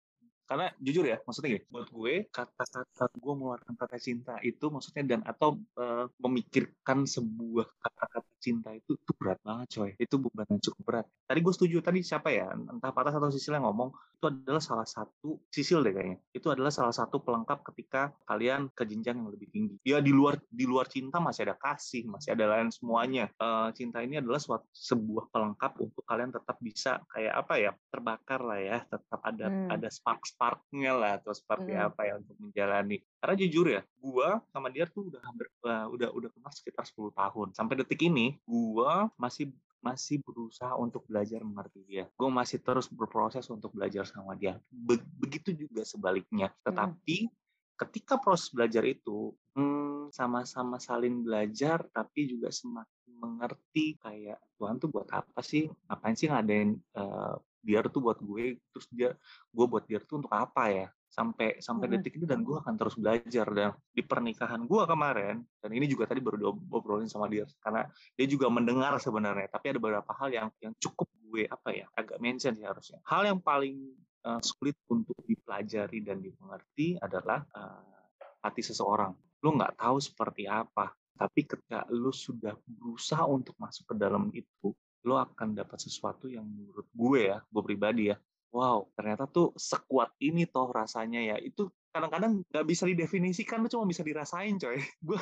Karena 0.51 0.67
jujur 0.83 1.07
ya 1.07 1.23
maksudnya 1.23 1.55
gini 1.55 1.65
buat 1.71 1.87
gue 1.95 2.15
kata-kata 2.35 3.07
gue 3.15 3.33
mengeluarkan 3.39 3.75
kata 3.79 3.97
cinta 4.03 4.35
itu 4.43 4.67
maksudnya 4.67 5.07
dan 5.07 5.23
atau 5.23 5.63
uh, 5.79 6.11
memikirkan 6.19 7.07
sebuah 7.07 7.71
kata-kata 7.79 8.31
cinta 8.43 8.75
itu 8.75 8.97
itu 8.97 9.13
berat 9.15 9.39
banget 9.45 9.69
coy. 9.77 9.91
Itu 10.01 10.17
beban 10.19 10.49
yang 10.49 10.59
cukup 10.59 10.83
berat. 10.83 11.07
Tadi 11.29 11.39
gue 11.39 11.55
setuju 11.55 11.77
tadi 11.85 12.01
siapa 12.03 12.33
ya 12.33 12.51
entah 12.51 12.91
patah 12.91 13.15
atau 13.15 13.31
sisil 13.31 13.55
yang 13.55 13.69
ngomong 13.69 13.95
itu 14.19 14.27
adalah 14.27 14.59
salah 14.59 14.89
satu 14.89 15.39
sisil 15.53 15.85
deh 15.85 15.95
kayaknya 15.95 16.19
itu 16.35 16.49
adalah 16.51 16.73
salah 16.73 16.93
satu 16.93 17.23
pelengkap 17.23 17.63
ketika 17.71 18.11
kalian 18.27 18.73
ke 18.75 18.83
jenjang 18.89 19.23
yang 19.23 19.31
lebih 19.31 19.47
tinggi. 19.53 19.77
Ya 19.87 20.03
di 20.03 20.11
luar 20.11 20.41
di 20.51 20.65
luar 20.67 20.91
cinta 20.91 21.23
masih 21.23 21.47
ada 21.47 21.57
kasih 21.61 22.09
masih 22.11 22.35
ada 22.35 22.51
lain 22.51 22.73
semuanya. 22.73 23.31
Uh, 23.39 23.71
cinta 23.77 24.03
ini 24.03 24.19
adalah 24.19 24.41
suatu 24.41 24.67
sebuah 24.73 25.31
pelengkap 25.31 25.79
untuk 25.79 26.03
kalian 26.09 26.33
tetap 26.35 26.57
bisa 26.59 26.99
kayak 27.13 27.35
apa 27.37 27.55
ya 27.61 27.71
terbakar 27.93 28.41
lah 28.43 28.59
ya 28.59 28.79
tetap 28.89 29.21
ada 29.23 29.47
hmm. 29.47 29.69
ada 29.71 29.89
spark 29.93 30.25
sparknya 30.41 30.97
lah 30.97 31.13
atau 31.21 31.37
seperti 31.37 31.77
hmm. 31.77 31.85
apa 31.93 32.01
ya 32.09 32.17
untuk 32.17 32.37
menjalani 32.41 32.97
karena 33.21 33.35
jujur 33.37 33.67
ya 33.69 33.85
gua 34.01 34.41
sama 34.49 34.73
dia 34.73 34.89
tuh 34.89 35.13
udah 35.13 35.21
hampir 35.21 35.53
uh, 35.69 35.85
udah 35.93 36.09
udah 36.17 36.33
kenal 36.33 36.49
sekitar 36.49 36.89
10 36.89 37.13
tahun 37.13 37.49
sampai 37.53 37.75
detik 37.85 38.01
ini 38.09 38.41
gua 38.49 39.13
masih 39.21 39.53
masih 39.81 40.21
berusaha 40.21 40.77
untuk 40.77 41.09
belajar 41.09 41.41
mengerti 41.41 41.81
dia. 41.89 42.05
Gue 42.13 42.29
masih 42.29 42.61
terus 42.61 42.87
berproses 42.93 43.49
untuk 43.49 43.73
belajar 43.73 44.05
sama 44.05 44.37
dia. 44.37 44.61
Be 44.69 45.01
begitu 45.17 45.57
juga 45.57 45.83
sebaliknya. 45.89 46.53
Hmm. 46.53 46.61
Tetapi 46.69 47.17
hmm. 47.27 47.33
ketika 47.81 48.21
proses 48.21 48.53
belajar 48.53 48.85
itu 48.85 49.33
hmm, 49.57 50.13
sama-sama 50.13 50.77
hmm, 50.77 50.85
saling 50.85 51.17
belajar, 51.25 51.81
tapi 51.97 52.29
juga 52.29 52.53
semakin 52.53 53.00
mengerti 53.21 54.01
kayak 54.01 54.41
Tuhan 54.57 54.81
tuh 54.81 54.89
buat 54.89 55.09
apa 55.13 55.45
sih? 55.45 55.69
Ngapain 55.87 56.17
sih 56.17 56.33
ngadain 56.33 56.81
uh, 56.97 57.37
biar 57.61 57.93
tuh 57.93 58.01
buat 58.01 58.19
gue? 58.25 58.57
Terus 58.73 58.87
dia, 58.89 59.11
gue 59.53 59.67
buat 59.69 59.85
dia 59.85 60.01
tuh 60.01 60.25
untuk 60.25 60.33
apa 60.33 60.73
ya? 60.73 60.89
sampai 61.11 61.59
sampai 61.59 61.91
detik 61.91 62.23
ini 62.23 62.25
dan 62.25 62.47
gue 62.47 62.55
akan 62.55 62.79
terus 62.79 62.95
belajar 62.95 63.47
dan 63.51 63.75
di 63.91 63.99
pernikahan 63.99 64.63
gue 64.63 64.83
kemarin 64.87 65.43
dan 65.59 65.71
ini 65.75 65.91
juga 65.91 66.07
tadi 66.07 66.23
baru 66.23 66.39
diobrolin 66.39 67.11
sama 67.11 67.27
dia 67.27 67.43
karena 67.59 67.83
dia 68.15 68.27
juga 68.31 68.47
mendengar 68.47 68.95
sebenarnya 69.03 69.51
tapi 69.51 69.75
ada 69.75 69.83
beberapa 69.83 70.13
hal 70.15 70.31
yang 70.31 70.49
yang 70.63 70.71
cukup 70.79 71.11
gue 71.27 71.51
apa 71.51 71.75
ya 71.75 71.87
agak 71.99 72.23
mention 72.23 72.55
sih 72.55 72.63
harusnya 72.63 73.03
hal 73.11 73.27
yang 73.27 73.43
paling 73.43 73.91
uh, 74.23 74.39
sulit 74.39 74.79
untuk 74.87 75.19
dipelajari 75.27 75.99
dan 75.99 76.23
dimengerti 76.23 76.95
adalah 77.03 77.43
uh, 77.59 78.07
hati 78.47 78.63
seseorang 78.63 79.11
lu 79.43 79.59
nggak 79.59 79.83
tahu 79.83 79.99
seperti 79.99 80.47
apa 80.47 80.95
tapi 81.21 81.45
ketika 81.45 81.85
lu 81.93 82.09
sudah 82.09 82.57
berusaha 82.65 83.29
untuk 83.29 83.53
masuk 83.61 83.93
ke 83.93 83.95
dalam 84.01 84.33
itu 84.33 84.73
lo 85.05 85.21
akan 85.21 85.53
dapat 85.53 85.77
sesuatu 85.77 86.29
yang 86.33 86.45
menurut 86.49 86.89
gue 86.93 87.33
ya, 87.33 87.41
gue 87.41 87.63
pribadi 87.65 88.13
ya, 88.13 88.17
wow 88.51 88.87
ternyata 88.99 89.31
tuh 89.31 89.55
sekuat 89.55 90.15
ini 90.21 90.47
toh 90.51 90.69
rasanya 90.71 91.23
ya 91.35 91.37
itu 91.39 91.71
kadang-kadang 91.91 92.43
nggak 92.51 92.67
bisa 92.67 92.87
didefinisikan 92.87 93.67
tuh 93.67 93.79
cuma 93.79 93.87
bisa 93.87 94.03
dirasain 94.07 94.59
coy 94.59 94.79
gue 95.07 95.21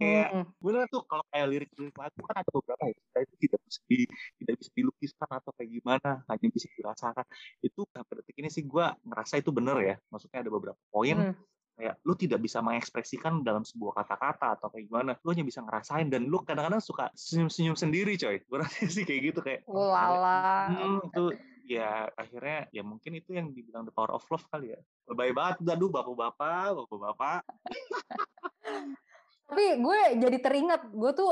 kayak 0.00 0.28
hmm. 0.32 0.44
bener 0.64 0.88
tuh 0.88 1.04
kalau 1.04 1.20
kayak 1.28 1.46
lirik-lirik 1.52 1.92
lagu 1.92 2.20
kan 2.24 2.36
ada 2.40 2.50
beberapa 2.50 2.82
ya 2.88 2.94
kita 2.96 3.18
itu 3.20 3.34
tidak 3.46 3.60
bisa 3.68 3.80
di, 3.84 3.98
tidak 4.40 4.54
bisa 4.56 4.70
dilukiskan 4.72 5.28
atau 5.28 5.50
kayak 5.60 5.70
gimana 5.76 6.10
hanya 6.24 6.48
bisa 6.48 6.66
dirasakan 6.72 7.26
itu 7.60 7.80
sampai 7.92 8.14
detik 8.22 8.36
ini 8.40 8.48
sih 8.48 8.64
gue 8.64 8.86
ngerasa 9.04 9.34
itu 9.38 9.50
bener 9.52 9.76
ya 9.84 9.96
maksudnya 10.08 10.38
ada 10.40 10.50
beberapa 10.50 10.80
poin 10.88 11.16
hmm. 11.20 11.34
Kayak 11.80 11.96
lu 12.04 12.12
tidak 12.12 12.44
bisa 12.44 12.60
mengekspresikan 12.60 13.40
dalam 13.40 13.64
sebuah 13.64 14.04
kata-kata 14.04 14.60
atau 14.60 14.68
kayak 14.68 14.84
gimana 14.92 15.16
lu 15.24 15.32
hanya 15.32 15.48
bisa 15.48 15.64
ngerasain 15.64 16.12
dan 16.12 16.28
lu 16.28 16.44
kadang-kadang 16.44 16.84
suka 16.84 17.08
senyum-senyum 17.16 17.72
sendiri 17.72 18.20
coy 18.20 18.36
gue 18.48 18.58
rasa 18.60 18.84
sih 18.84 19.08
kayak 19.08 19.20
gitu 19.32 19.40
kayak 19.40 19.64
Lala. 19.64 20.68
hmm, 20.68 21.00
tuh 21.16 21.32
ya 21.70 22.10
akhirnya 22.18 22.66
ya 22.74 22.82
mungkin 22.82 23.16
itu 23.16 23.32
yang 23.32 23.54
dibilang 23.54 23.86
the 23.86 23.94
power 23.94 24.10
of 24.10 24.26
love 24.26 24.42
kali 24.50 24.74
ya. 24.74 24.80
Lebay 25.06 25.30
banget 25.30 25.62
udah 25.62 25.76
duh 25.78 25.90
bapak-bapak, 25.94 26.74
bapak-bapak. 26.74 27.40
Tapi 29.50 29.82
gue 29.82 30.00
jadi 30.18 30.38
teringat, 30.38 30.94
gue 30.94 31.10
tuh 31.10 31.30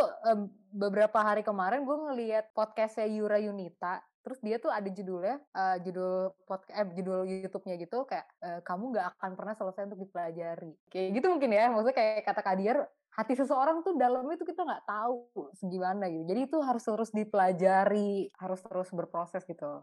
beberapa 0.75 1.23
hari 1.23 1.47
kemarin 1.47 1.87
gue 1.87 1.95
ngeliat 1.95 2.51
podcastnya 2.51 3.07
Yura 3.07 3.39
Yunita, 3.39 4.03
terus 4.29 4.41
dia 4.45 4.61
tuh 4.61 4.69
ada 4.69 4.85
judulnya, 4.93 5.41
uh, 5.57 5.77
judul 5.81 6.37
podcast, 6.45 6.77
eh, 6.77 6.89
judul 7.01 7.25
YouTube-nya 7.25 7.75
gitu 7.81 8.05
kayak 8.05 8.29
uh, 8.45 8.61
kamu 8.61 8.85
nggak 8.93 9.07
akan 9.17 9.31
pernah 9.33 9.55
selesai 9.57 9.89
untuk 9.89 10.05
dipelajari, 10.05 10.73
kayak 10.93 11.09
gitu 11.17 11.27
mungkin 11.33 11.51
ya, 11.57 11.73
maksudnya 11.73 11.97
kayak 11.97 12.29
kata 12.29 12.41
Kadiar, 12.45 12.79
hati 13.17 13.35
seseorang 13.35 13.81
tuh 13.81 13.97
dalamnya 13.97 14.37
itu 14.37 14.45
kita 14.45 14.63
nggak 14.63 14.85
tahu 14.85 15.49
segimana 15.57 16.13
gitu, 16.13 16.29
jadi 16.29 16.41
itu 16.45 16.59
harus 16.61 16.85
terus 16.85 17.11
dipelajari, 17.17 18.29
harus 18.37 18.61
terus 18.61 18.93
berproses 18.93 19.43
gitu 19.49 19.83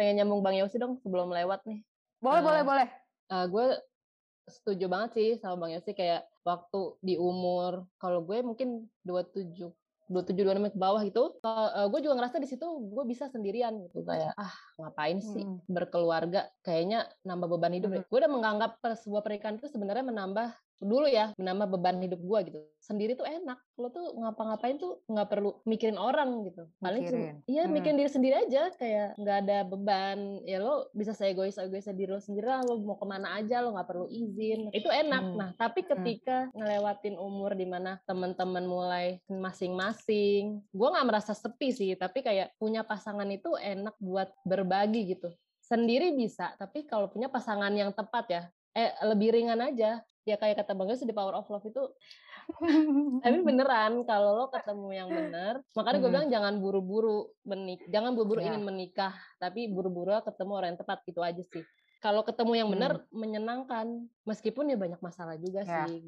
pengen 0.00 0.24
nyambung 0.24 0.40
Bang 0.40 0.56
Yosi 0.56 0.80
dong 0.80 0.96
sebelum 1.04 1.28
lewat 1.28 1.60
nih. 1.68 1.84
Boleh, 2.24 2.40
uh, 2.40 2.44
boleh, 2.48 2.62
boleh. 2.64 2.88
Uh, 3.28 3.44
gue 3.52 3.66
setuju 4.48 4.88
banget 4.88 5.10
sih 5.12 5.28
sama 5.36 5.60
Bang 5.60 5.76
Yosi 5.76 5.92
kayak 5.92 6.24
waktu 6.40 6.96
di 7.04 7.20
umur 7.20 7.84
kalau 8.00 8.24
gue 8.24 8.40
mungkin 8.40 8.88
27 9.04 9.68
27 10.10 10.42
26 10.42 10.74
ke 10.74 10.78
bawah 10.78 11.00
gitu 11.06 11.38
uh, 11.46 11.86
gue 11.86 12.00
juga 12.02 12.18
ngerasa 12.18 12.42
di 12.42 12.50
situ 12.50 12.66
gue 12.66 13.04
bisa 13.06 13.30
sendirian 13.30 13.78
gitu 13.86 14.02
kayak 14.02 14.34
ah 14.34 14.50
ngapain 14.82 15.22
sih 15.22 15.46
hmm. 15.46 15.70
berkeluarga 15.70 16.50
kayaknya 16.66 17.06
nambah 17.22 17.46
beban 17.46 17.78
hidup 17.78 17.90
hmm. 17.94 18.04
gue 18.10 18.18
udah 18.18 18.32
menganggap 18.32 18.82
sebuah 18.82 19.22
pernikahan 19.22 19.62
itu 19.62 19.70
sebenarnya 19.70 20.10
menambah 20.10 20.50
dulu 20.80 21.04
ya 21.04 21.36
menambah 21.36 21.76
beban 21.76 22.00
hidup 22.00 22.20
gue 22.24 22.40
gitu 22.48 22.58
sendiri 22.80 23.12
tuh 23.12 23.28
enak 23.28 23.60
lo 23.76 23.92
tuh 23.92 24.16
ngapa-ngapain 24.16 24.80
tuh 24.80 25.04
nggak 25.04 25.28
perlu 25.28 25.60
mikirin 25.68 26.00
orang 26.00 26.48
gitu 26.48 26.64
paling 26.80 27.04
cuma 27.04 27.36
iya 27.44 27.68
hmm. 27.68 27.72
mikirin 27.76 28.00
diri 28.00 28.10
sendiri 28.10 28.34
aja 28.48 28.72
kayak 28.80 29.12
nggak 29.20 29.36
ada 29.44 29.58
beban 29.68 30.40
ya 30.48 30.58
lo 30.64 30.88
bisa 30.96 31.12
saya 31.12 31.36
egois 31.36 31.60
egois 31.60 31.84
diri 31.92 32.08
lo 32.08 32.18
sendiri 32.18 32.48
lah 32.48 32.64
lo 32.64 32.80
mau 32.80 32.96
ke 32.96 33.04
mana 33.04 33.36
aja 33.36 33.60
lo 33.60 33.76
nggak 33.76 33.88
perlu 33.92 34.08
izin 34.08 34.72
itu 34.72 34.88
enak 34.88 35.22
hmm. 35.22 35.36
nah 35.36 35.50
tapi 35.60 35.84
hmm. 35.84 35.88
ketika 35.92 36.48
hmm. 36.48 36.56
ngelewatin 36.56 37.16
umur 37.20 37.52
di 37.52 37.66
mana 37.68 38.00
teman-teman 38.08 38.64
mulai 38.64 39.20
masing-masing 39.28 40.64
gue 40.72 40.88
nggak 40.88 41.06
merasa 41.06 41.36
sepi 41.36 41.76
sih 41.76 41.92
tapi 41.92 42.24
kayak 42.24 42.56
punya 42.56 42.88
pasangan 42.88 43.28
itu 43.28 43.52
enak 43.60 43.94
buat 44.00 44.32
berbagi 44.48 45.12
gitu 45.12 45.28
sendiri 45.60 46.16
bisa 46.16 46.56
tapi 46.56 46.88
kalau 46.88 47.12
punya 47.12 47.28
pasangan 47.28 47.70
yang 47.70 47.92
tepat 47.92 48.24
ya 48.32 48.42
eh 48.74 48.90
lebih 49.06 49.34
ringan 49.34 49.60
aja 49.62 50.02
ya 50.28 50.36
kayak 50.36 50.64
kata 50.64 50.76
Yos 50.76 51.04
di 51.04 51.16
Power 51.16 51.34
of 51.38 51.48
Love 51.48 51.66
itu 51.68 51.84
tapi 53.22 53.38
beneran 53.48 54.02
kalau 54.04 54.34
lo 54.34 54.46
ketemu 54.50 54.88
yang 54.90 55.08
bener 55.08 55.62
makanya 55.72 55.98
gue 56.02 56.10
bilang 56.10 56.28
jangan 56.28 56.54
buru-buru 56.58 57.30
menik 57.46 57.84
jangan 57.88 58.12
buru-buru 58.12 58.42
ya. 58.42 58.52
ingin 58.52 58.66
menikah 58.66 59.14
tapi 59.38 59.70
buru-buru 59.70 60.18
ketemu 60.20 60.52
orang 60.52 60.68
yang 60.74 60.80
tepat 60.80 60.98
gitu 61.06 61.20
aja 61.22 61.42
sih. 61.46 61.64
Kalau 62.00 62.24
ketemu 62.24 62.52
yang 62.56 62.68
bener 62.72 62.92
hmm. 62.96 63.12
menyenangkan. 63.12 63.86
Meskipun 64.24 64.72
ya 64.72 64.76
banyak 64.80 65.00
masalah 65.04 65.36
juga 65.36 65.68
ya. 65.68 65.84
sih 65.84 66.00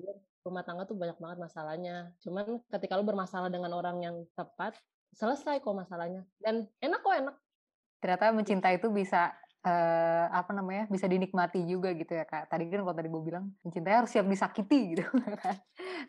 rumah 0.43 0.67
tangga 0.67 0.89
tuh 0.89 0.99
banyak 0.99 1.21
banget 1.21 1.39
masalahnya. 1.39 2.11
Cuman 2.25 2.59
ketika 2.67 2.99
lo 2.99 3.07
bermasalah 3.07 3.53
dengan 3.53 3.71
orang 3.77 4.03
yang 4.03 4.17
tepat 4.35 4.75
selesai 5.15 5.61
kok 5.61 5.77
masalahnya. 5.77 6.25
Dan 6.41 6.67
enak 6.81 7.01
kok 7.05 7.15
enak. 7.15 7.37
Ternyata 8.03 8.35
mencintai 8.35 8.81
itu 8.83 8.89
bisa 8.91 9.37
uh, 9.63 10.27
apa 10.31 10.51
namanya 10.55 10.91
bisa 10.91 11.07
dinikmati 11.07 11.63
juga 11.67 11.95
gitu 11.95 12.13
ya 12.13 12.27
kak. 12.27 12.51
Tadi 12.51 12.69
kan 12.69 12.83
kalau 12.83 12.97
tadi 12.97 13.09
gue 13.09 13.23
bilang 13.23 13.51
mencintai 13.63 13.95
harus 14.03 14.11
siap 14.11 14.27
disakiti 14.27 14.81
gitu 14.99 15.07
kan. 15.07 15.57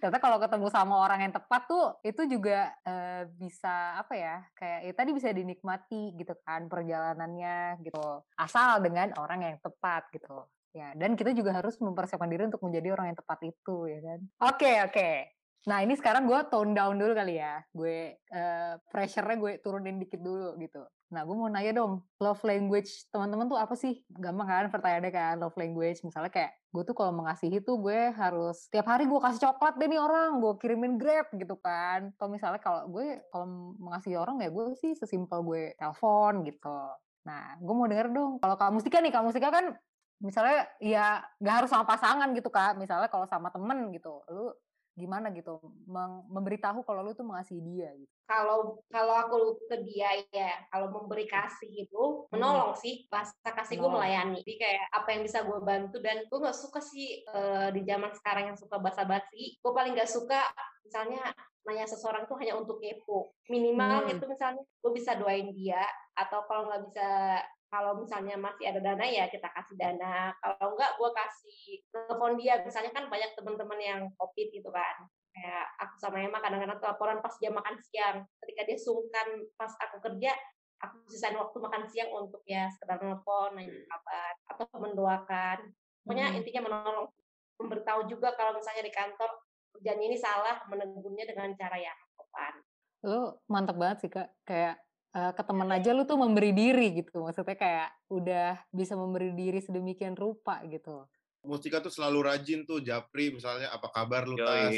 Ternyata 0.01 0.19
kalau 0.19 0.37
ketemu 0.41 0.67
sama 0.73 0.95
orang 0.99 1.29
yang 1.29 1.33
tepat 1.33 1.61
tuh 1.69 1.97
itu 2.01 2.21
juga 2.27 2.73
uh, 2.85 3.23
bisa 3.37 4.01
apa 4.01 4.13
ya 4.17 4.35
kayak 4.57 4.79
ya 4.89 4.93
tadi 4.93 5.09
bisa 5.13 5.29
dinikmati 5.29 6.17
gitu 6.17 6.33
kan 6.43 6.65
perjalanannya 6.67 7.81
gitu. 7.85 8.25
Asal 8.37 8.81
dengan 8.81 9.13
orang 9.17 9.45
yang 9.45 9.57
tepat 9.61 10.09
gitu. 10.13 10.49
Ya, 10.73 10.89
dan 10.97 11.13
kita 11.13 11.37
juga 11.37 11.53
harus 11.53 11.77
mempersiapkan 11.77 12.25
diri 12.25 12.49
untuk 12.49 12.65
menjadi 12.65 12.97
orang 12.97 13.13
yang 13.13 13.17
tepat 13.21 13.45
itu 13.45 13.85
ya 13.85 13.99
kan. 14.01 14.19
Oke, 14.41 14.57
okay, 14.57 14.75
oke. 14.81 14.93
Okay. 14.97 15.15
Nah 15.63 15.79
ini 15.79 15.95
sekarang 15.95 16.27
gue 16.27 16.39
tone 16.51 16.75
down 16.75 16.99
dulu 16.99 17.15
kali 17.15 17.39
ya, 17.39 17.63
gue 17.71 18.19
uh, 18.35 18.75
pressure-nya 18.91 19.37
gue 19.39 19.51
turunin 19.63 19.95
dikit 19.95 20.19
dulu 20.19 20.59
gitu. 20.59 20.83
Nah 21.13 21.21
gue 21.29 21.35
mau 21.37 21.45
nanya 21.45 21.77
dong, 21.77 22.01
love 22.17 22.41
language 22.41 23.05
teman-teman 23.13 23.45
tuh 23.45 23.61
apa 23.61 23.77
sih? 23.77 24.01
Gampang 24.09 24.49
kan 24.49 24.65
pertanyaannya 24.73 25.13
kan 25.13 25.33
love 25.37 25.53
language, 25.61 26.01
misalnya 26.01 26.33
kayak 26.33 26.57
gue 26.73 26.83
tuh 26.89 26.97
kalau 26.97 27.13
mengasihi 27.13 27.61
tuh 27.61 27.77
gue 27.77 28.09
harus 28.09 28.65
tiap 28.73 28.89
hari 28.89 29.05
gue 29.05 29.19
kasih 29.21 29.45
coklat 29.45 29.77
deh 29.77 29.85
nih 29.85 30.01
orang, 30.01 30.41
gue 30.41 30.57
kirimin 30.57 30.97
grab 30.97 31.29
gitu 31.37 31.53
kan. 31.61 32.09
Atau 32.17 32.33
misalnya 32.33 32.57
kalau 32.57 32.89
gue 32.89 33.21
kalau 33.29 33.45
mengasihi 33.77 34.17
orang 34.17 34.41
ya 34.41 34.49
gue 34.49 34.73
sih 34.73 34.97
sesimpel 34.97 35.45
gue 35.45 35.77
telepon 35.77 36.41
gitu. 36.49 36.77
Nah 37.29 37.61
gue 37.61 37.73
mau 37.77 37.85
denger 37.85 38.09
dong, 38.09 38.41
kalau 38.41 38.57
kamu 38.57 38.81
Mustika 38.81 38.97
nih, 38.97 39.13
kamu 39.13 39.29
Mustika 39.29 39.53
kan 39.53 39.65
misalnya 40.23 40.65
ya 40.79 41.19
gak 41.43 41.55
harus 41.61 41.69
sama 41.69 41.85
pasangan 41.85 42.31
gitu 42.33 42.49
kak, 42.49 42.73
misalnya 42.79 43.11
kalau 43.11 43.29
sama 43.29 43.53
temen 43.53 43.91
gitu, 43.93 44.23
lu 44.31 44.49
gimana 44.93 45.33
gitu 45.33 45.57
memberitahu 46.29 46.85
kalau 46.85 47.01
lu 47.01 47.17
tuh 47.17 47.25
mengasihi 47.25 47.61
dia 47.65 47.89
gitu. 47.97 48.13
Kalau 48.29 48.77
kalau 48.93 49.13
aku 49.25 49.35
ke 49.65 49.77
dia 49.81 50.21
ya 50.29 50.53
kalau 50.69 50.93
memberi 50.93 51.25
kasih 51.25 51.89
itu 51.89 52.03
menolong 52.29 52.77
hmm. 52.77 52.81
sih 52.81 53.09
bahasa 53.09 53.33
kasih 53.41 53.81
gue 53.81 53.89
melayani. 53.89 54.45
Jadi 54.45 54.55
kayak 54.61 54.85
apa 54.93 55.07
yang 55.17 55.21
bisa 55.25 55.41
gue 55.41 55.59
bantu 55.65 55.97
dan 55.97 56.23
gue 56.29 56.39
nggak 56.39 56.55
suka 56.57 56.79
sih 56.79 57.25
uh, 57.33 57.73
di 57.73 57.81
zaman 57.83 58.13
sekarang 58.13 58.53
yang 58.53 58.57
suka 58.57 58.77
basa-basi. 58.77 59.57
Gue 59.59 59.73
paling 59.73 59.97
nggak 59.97 60.09
suka 60.09 60.39
misalnya 60.85 61.33
nanya 61.65 61.89
seseorang 61.89 62.29
tuh 62.29 62.37
hanya 62.37 62.53
untuk 62.53 62.77
kepo. 62.77 63.33
Minimal 63.49 64.05
hmm. 64.05 64.09
gitu 64.13 64.23
misalnya 64.29 64.61
gue 64.61 64.91
bisa 64.93 65.17
doain 65.17 65.49
dia 65.57 65.81
atau 66.13 66.45
kalau 66.45 66.69
nggak 66.69 66.83
bisa 66.93 67.09
kalau 67.73 67.97
misalnya 67.97 68.37
masih 68.37 68.69
ada 68.69 68.77
dana 68.85 69.01
ya 69.01 69.25
kita 69.33 69.49
kasih 69.49 69.73
dana. 69.81 70.29
Kalau 70.37 70.77
enggak 70.77 70.93
gue 70.93 71.09
kasih 71.09 71.81
telepon 71.89 72.37
dia. 72.37 72.61
Misalnya 72.61 72.93
kan 72.93 73.09
banyak 73.09 73.33
teman-teman 73.33 73.79
yang 73.81 74.01
covid 74.13 74.53
gitu 74.53 74.69
kan. 74.69 75.09
Kayak 75.33 75.65
aku 75.81 75.97
sama 75.97 76.21
Emma 76.21 76.37
kadang-kadang 76.37 76.77
teleponan 76.77 77.17
pas 77.25 77.33
dia 77.41 77.49
makan 77.49 77.73
siang. 77.81 78.21
Ketika 78.45 78.61
dia 78.69 78.77
sungkan 78.77 79.41
pas 79.57 79.73
aku 79.89 79.97
kerja 80.05 80.37
aku 80.85 81.01
sisain 81.09 81.33
waktu 81.33 81.57
makan 81.57 81.83
siang 81.89 82.13
untuk 82.13 82.45
ya 82.45 82.69
sekedar 82.69 83.01
telepon 83.01 83.57
nanya 83.57 83.73
kabar 83.89 84.33
atau 84.53 84.65
mendoakan. 84.77 85.57
Pokoknya 86.05 86.29
hmm. 86.29 86.37
intinya 86.37 86.61
menolong 86.69 87.09
memberitahu 87.57 88.05
juga 88.05 88.37
kalau 88.37 88.53
misalnya 88.53 88.85
di 88.85 88.93
kantor 88.93 89.33
kerjanya 89.73 90.05
ini 90.05 90.17
salah 90.21 90.61
menegurnya 90.69 91.25
dengan 91.25 91.49
cara 91.57 91.81
yang 91.81 91.97
sopan. 92.13 92.53
Lu 93.01 93.33
mantap 93.49 93.81
banget 93.81 93.97
sih 94.05 94.11
kak. 94.13 94.29
Kayak 94.45 94.77
uh, 95.13 95.31
ke 95.31 95.41
temen 95.45 95.69
aja 95.69 95.89
lu 95.93 96.03
tuh 96.03 96.17
memberi 96.17 96.51
diri 96.51 96.99
gitu. 96.99 97.23
Maksudnya 97.23 97.57
kayak 97.57 97.89
udah 98.09 98.59
bisa 98.73 98.97
memberi 98.97 99.31
diri 99.31 99.61
sedemikian 99.61 100.17
rupa 100.17 100.59
gitu. 100.67 101.05
Mustika 101.43 101.83
tuh 101.83 101.91
selalu 101.91 102.19
rajin 102.23 102.63
tuh 102.63 102.79
Japri 102.79 103.35
misalnya 103.35 103.67
apa 103.71 103.91
kabar 103.91 104.23
lu 104.23 104.39
tas? 104.39 104.71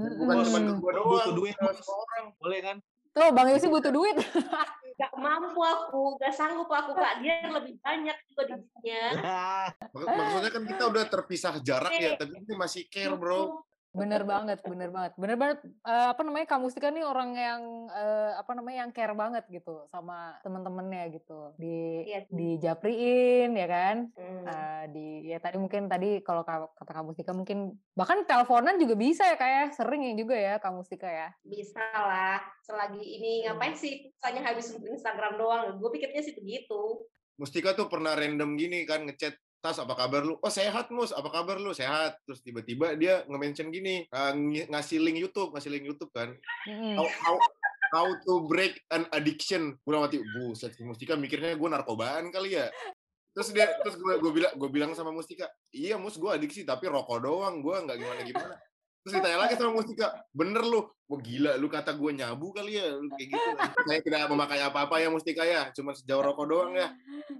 Bukan 0.00 0.36
cuma 0.48 0.58
ke 0.64 0.72
gua 0.80 0.92
doang 0.96 1.08
butuh 1.12 1.32
duit 1.36 1.56
orang. 1.60 2.26
Boleh 2.40 2.60
kan? 2.64 2.76
Tuh 3.12 3.32
Bang 3.32 3.48
Yosi 3.48 3.68
butuh 3.68 3.92
duit. 3.92 4.16
Gak 5.00 5.12
mampu 5.12 5.60
aku 5.60 6.16
gak 6.16 6.32
sanggup 6.32 6.72
aku 6.72 6.96
kak. 6.96 7.20
Dia 7.20 7.44
yang 7.44 7.52
lebih 7.52 7.76
banyak 7.84 8.16
juga 8.32 8.56
duitnya. 8.56 9.02
Maksudnya 9.92 10.48
kan 10.56 10.64
kita 10.64 10.84
udah 10.88 11.04
terpisah 11.04 11.60
jarak 11.60 11.92
ya 12.00 12.16
tapi 12.16 12.40
ini 12.40 12.56
masih 12.56 12.88
care 12.88 13.12
bro 13.12 13.60
Bener 13.96 14.22
banget, 14.28 14.58
bener 14.60 14.90
banget, 14.92 15.12
bener 15.16 15.36
banget. 15.40 15.58
Uh, 15.80 16.12
apa 16.12 16.20
namanya 16.20 16.46
kamu 16.46 16.62
Mustika 16.68 16.90
nih 16.92 17.06
orang 17.06 17.30
yang 17.32 17.62
uh, 17.88 18.36
apa 18.36 18.52
namanya 18.52 18.84
yang 18.84 18.92
care 18.92 19.14
banget 19.16 19.44
gitu 19.48 19.86
sama 19.88 20.36
temen-temennya 20.42 21.14
gitu 21.16 21.54
di 21.56 22.04
iya. 22.04 22.20
di 22.28 22.60
Japriin 22.60 23.56
ya 23.56 23.66
kan, 23.70 23.96
hmm. 24.12 24.44
uh, 24.44 24.84
di 24.90 25.30
ya 25.30 25.38
tadi 25.40 25.56
mungkin 25.56 25.88
tadi 25.88 26.20
kalau 26.20 26.44
kata 26.44 26.92
kamu 26.92 27.06
Mustika 27.14 27.32
mungkin 27.32 27.78
bahkan 27.96 28.26
teleponan 28.28 28.76
juga 28.76 28.98
bisa 28.98 29.24
ya 29.24 29.36
kayak 29.38 29.54
ya? 29.56 29.64
sering 29.72 30.02
ya 30.04 30.12
juga 30.18 30.36
ya 30.36 30.54
kamu 30.60 30.84
Mustika 30.84 31.08
ya. 31.08 31.28
Bisa 31.46 31.80
lah, 31.94 32.42
selagi 32.60 33.00
ini 33.00 33.48
ngapain 33.48 33.72
hmm. 33.72 33.80
sih 33.80 34.12
hanya 34.26 34.42
habis 34.44 34.74
Instagram 34.74 35.40
doang, 35.40 35.78
gue 35.80 35.90
pikirnya 35.94 36.20
sih 36.20 36.36
begitu. 36.36 37.06
Mustika 37.36 37.76
tuh 37.76 37.86
pernah 37.92 38.16
random 38.16 38.56
gini 38.56 38.88
kan 38.88 39.04
ngechat 39.04 39.36
Tas 39.66 39.82
apa 39.82 39.98
kabar 39.98 40.22
lu? 40.22 40.38
Oh 40.38 40.46
sehat 40.46 40.94
mus, 40.94 41.10
apa 41.10 41.26
kabar 41.26 41.58
lu? 41.58 41.74
Sehat. 41.74 42.22
Terus 42.22 42.38
tiba-tiba 42.38 42.94
dia 42.94 43.26
nge-mention 43.26 43.74
gini, 43.74 44.06
uh, 44.14 44.30
ngasih 44.70 45.02
link 45.02 45.18
YouTube, 45.18 45.50
ngasih 45.50 45.74
link 45.74 45.90
YouTube 45.90 46.14
kan. 46.14 46.38
Mm. 46.70 46.94
How, 46.94 47.06
how, 47.26 47.36
how 47.90 48.06
to 48.14 48.46
break 48.46 48.78
an 48.94 49.10
addiction. 49.10 49.74
Gue 49.82 49.98
mati, 49.98 50.22
buset, 50.22 50.70
Mustika 50.86 51.18
mikirnya 51.18 51.58
gue 51.58 51.66
narkobaan 51.66 52.30
kali 52.30 52.54
ya. 52.54 52.70
Terus 53.34 53.50
dia, 53.50 53.66
terus 53.82 53.98
gue, 53.98 54.14
gue 54.22 54.32
bilang, 54.38 54.54
gue 54.54 54.70
bilang 54.70 54.94
sama 54.94 55.10
Mustika, 55.10 55.50
iya 55.74 55.98
mus 55.98 56.14
gue 56.14 56.30
adiksi 56.30 56.62
tapi 56.62 56.86
rokok 56.86 57.18
doang, 57.26 57.58
gue 57.58 57.74
nggak 57.74 57.98
gimana 57.98 58.20
gimana. 58.22 58.54
Terus 59.06 59.22
ditanya 59.22 59.38
lagi 59.38 59.54
sama 59.54 59.70
Mustika, 59.70 60.18
bener 60.34 60.66
lu? 60.66 60.82
Wah 61.06 61.20
gila, 61.22 61.54
lu 61.62 61.70
kata 61.70 61.94
gue 61.94 62.10
nyabu 62.10 62.50
kali 62.50 62.82
ya, 62.82 62.90
lu 62.90 63.06
kayak 63.14 63.30
gitu. 63.30 63.48
Saya 63.86 64.02
tidak 64.02 64.26
memakai 64.26 64.58
apa-apa 64.66 64.98
ya 64.98 65.06
Mustika 65.14 65.46
ya, 65.46 65.70
cuma 65.70 65.94
sejauh 65.94 66.26
rokok 66.26 66.46
doang 66.50 66.74
ya. 66.74 66.90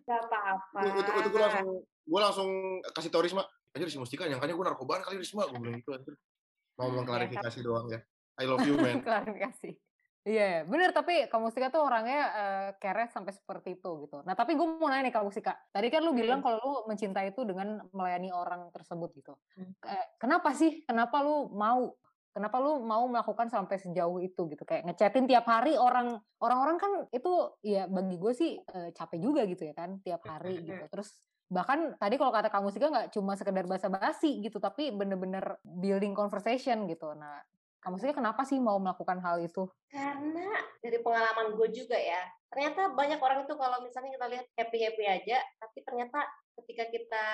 Gak 0.06 0.30
apa-apa. 0.30 0.78
Itu, 0.86 0.98
itu, 1.02 1.10
itu 1.10 1.28
gue 1.34 1.42
langsung 1.42 1.66
gue 2.06 2.20
langsung 2.22 2.48
kasih 2.94 3.10
tau 3.10 3.18
Risma 3.18 3.42
aja 3.74 3.84
si 3.90 3.98
Mustika 3.98 4.30
nyangkanya 4.30 4.54
gue 4.54 4.66
narkobaan 4.70 5.02
kali 5.02 5.18
Risma 5.18 5.44
gue 5.50 5.58
bilang 5.58 5.82
gitu 5.82 5.90
mau 6.76 6.88
iya, 6.88 6.96
mengklarifikasi 7.02 7.58
doang 7.60 7.86
ya 7.90 8.00
I 8.38 8.44
love 8.46 8.64
you 8.64 8.78
man 8.78 9.02
klarifikasi 9.06 9.70
Iya, 10.26 10.42
yeah, 10.42 10.56
bener. 10.66 10.90
Tapi 10.90 11.30
Kak 11.30 11.38
Mustika 11.38 11.70
tuh 11.70 11.86
orangnya 11.86 12.20
uh, 12.34 12.68
keret 12.82 13.14
sampai 13.14 13.30
seperti 13.30 13.78
itu 13.78 13.90
gitu. 14.02 14.26
Nah, 14.26 14.34
tapi 14.34 14.58
gue 14.58 14.66
mau 14.66 14.90
nanya 14.90 15.06
nih 15.06 15.14
Kak 15.14 15.22
Mustika. 15.22 15.54
Tadi 15.70 15.86
kan 15.86 16.02
lu 16.02 16.10
bilang 16.10 16.42
kalau 16.42 16.58
lu 16.58 16.72
mencintai 16.90 17.30
itu 17.30 17.46
dengan 17.46 17.78
melayani 17.94 18.34
orang 18.34 18.74
tersebut 18.74 19.14
gitu. 19.14 19.38
Hmm. 19.54 19.70
kenapa 20.18 20.50
sih? 20.50 20.82
Kenapa 20.82 21.22
lu 21.22 21.54
mau? 21.54 21.94
Kenapa 22.34 22.60
lu 22.60 22.84
mau 22.84 23.06
melakukan 23.08 23.48
sampai 23.48 23.78
sejauh 23.78 24.18
itu 24.18 24.50
gitu? 24.50 24.66
Kayak 24.66 24.90
ngechatin 24.90 25.30
tiap 25.30 25.46
hari 25.46 25.78
orang 25.78 26.20
orang-orang 26.42 26.76
kan 26.76 26.92
itu 27.14 27.32
ya 27.64 27.86
bagi 27.86 28.18
gue 28.18 28.32
sih 28.34 28.58
uh, 28.58 28.90
capek 28.92 29.22
juga 29.22 29.46
gitu 29.46 29.62
ya 29.62 29.72
kan 29.78 30.02
tiap 30.02 30.26
hari 30.26 30.58
gitu. 30.68 30.84
Terus 30.90 31.16
bahkan 31.46 31.94
tadi 32.02 32.18
kalau 32.18 32.34
kata 32.34 32.50
kamu 32.50 32.74
sih 32.74 32.82
nggak 32.82 33.14
cuma 33.14 33.38
sekedar 33.38 33.70
basa-basi 33.70 34.42
gitu 34.42 34.58
tapi 34.58 34.90
bener-bener 34.90 35.62
building 35.62 36.10
conversation 36.10 36.90
gitu 36.90 37.14
nah 37.14 37.38
sih 38.02 38.10
kenapa 38.12 38.42
sih 38.42 38.58
mau 38.58 38.76
melakukan 38.82 39.22
hal 39.22 39.40
itu? 39.40 39.68
Karena 39.90 40.48
dari 40.82 40.98
pengalaman 41.02 41.58
gue 41.58 41.68
juga 41.72 41.98
ya 41.98 42.22
ternyata 42.46 42.94
banyak 42.94 43.20
orang 43.20 43.44
itu 43.44 43.54
kalau 43.58 43.78
misalnya 43.82 44.16
kita 44.16 44.26
lihat 44.32 44.46
happy 44.54 44.78
happy 44.86 45.04
aja 45.04 45.38
tapi 45.58 45.78
ternyata 45.82 46.24
ketika 46.62 46.84
kita 46.88 47.26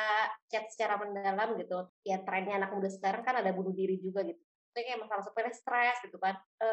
chat 0.50 0.64
secara 0.72 0.98
mendalam 0.98 1.54
gitu 1.60 1.86
ya 2.02 2.18
trennya 2.26 2.58
anak 2.58 2.74
muda 2.74 2.90
sekarang 2.90 3.22
kan 3.22 3.38
ada 3.38 3.54
bunuh 3.54 3.70
diri 3.70 4.00
juga 4.02 4.26
gitu. 4.26 4.40
Kayak 4.72 5.04
masalah 5.04 5.20
sepele 5.20 5.52
stres 5.52 6.00
gitu 6.00 6.16
kan. 6.16 6.32
E, 6.56 6.68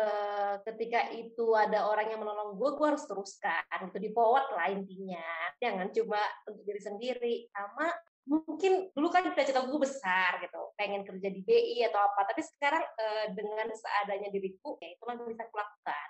ketika 0.71 1.11
itu 1.11 1.51
ada 1.51 1.83
orang 1.83 2.07
yang 2.07 2.23
menolong 2.23 2.55
gue 2.55 2.69
gue 2.79 2.87
harus 2.95 3.03
teruskan 3.03 3.91
itu 3.91 3.99
di 3.99 4.09
forward 4.15 4.55
lah 4.55 4.71
intinya. 4.71 5.27
Jangan 5.59 5.91
cuma 5.91 6.23
untuk 6.47 6.63
diri 6.63 6.79
sendiri. 6.79 7.35
Sama 7.51 7.91
mungkin 8.29 8.93
dulu 8.93 9.09
kan 9.09 9.25
cita-cita 9.25 9.65
gue 9.65 9.79
besar 9.81 10.37
gitu 10.45 10.61
pengen 10.77 11.01
kerja 11.01 11.27
di 11.33 11.41
BI 11.41 11.81
atau 11.89 11.97
apa 11.97 12.29
tapi 12.29 12.45
sekarang 12.45 12.85
e, 12.85 13.05
dengan 13.33 13.65
seadanya 13.73 14.29
diriku 14.29 14.77
ya 14.77 14.93
itulah 14.93 15.17
yang 15.17 15.25
bisa 15.25 15.49
kulakukan 15.49 16.09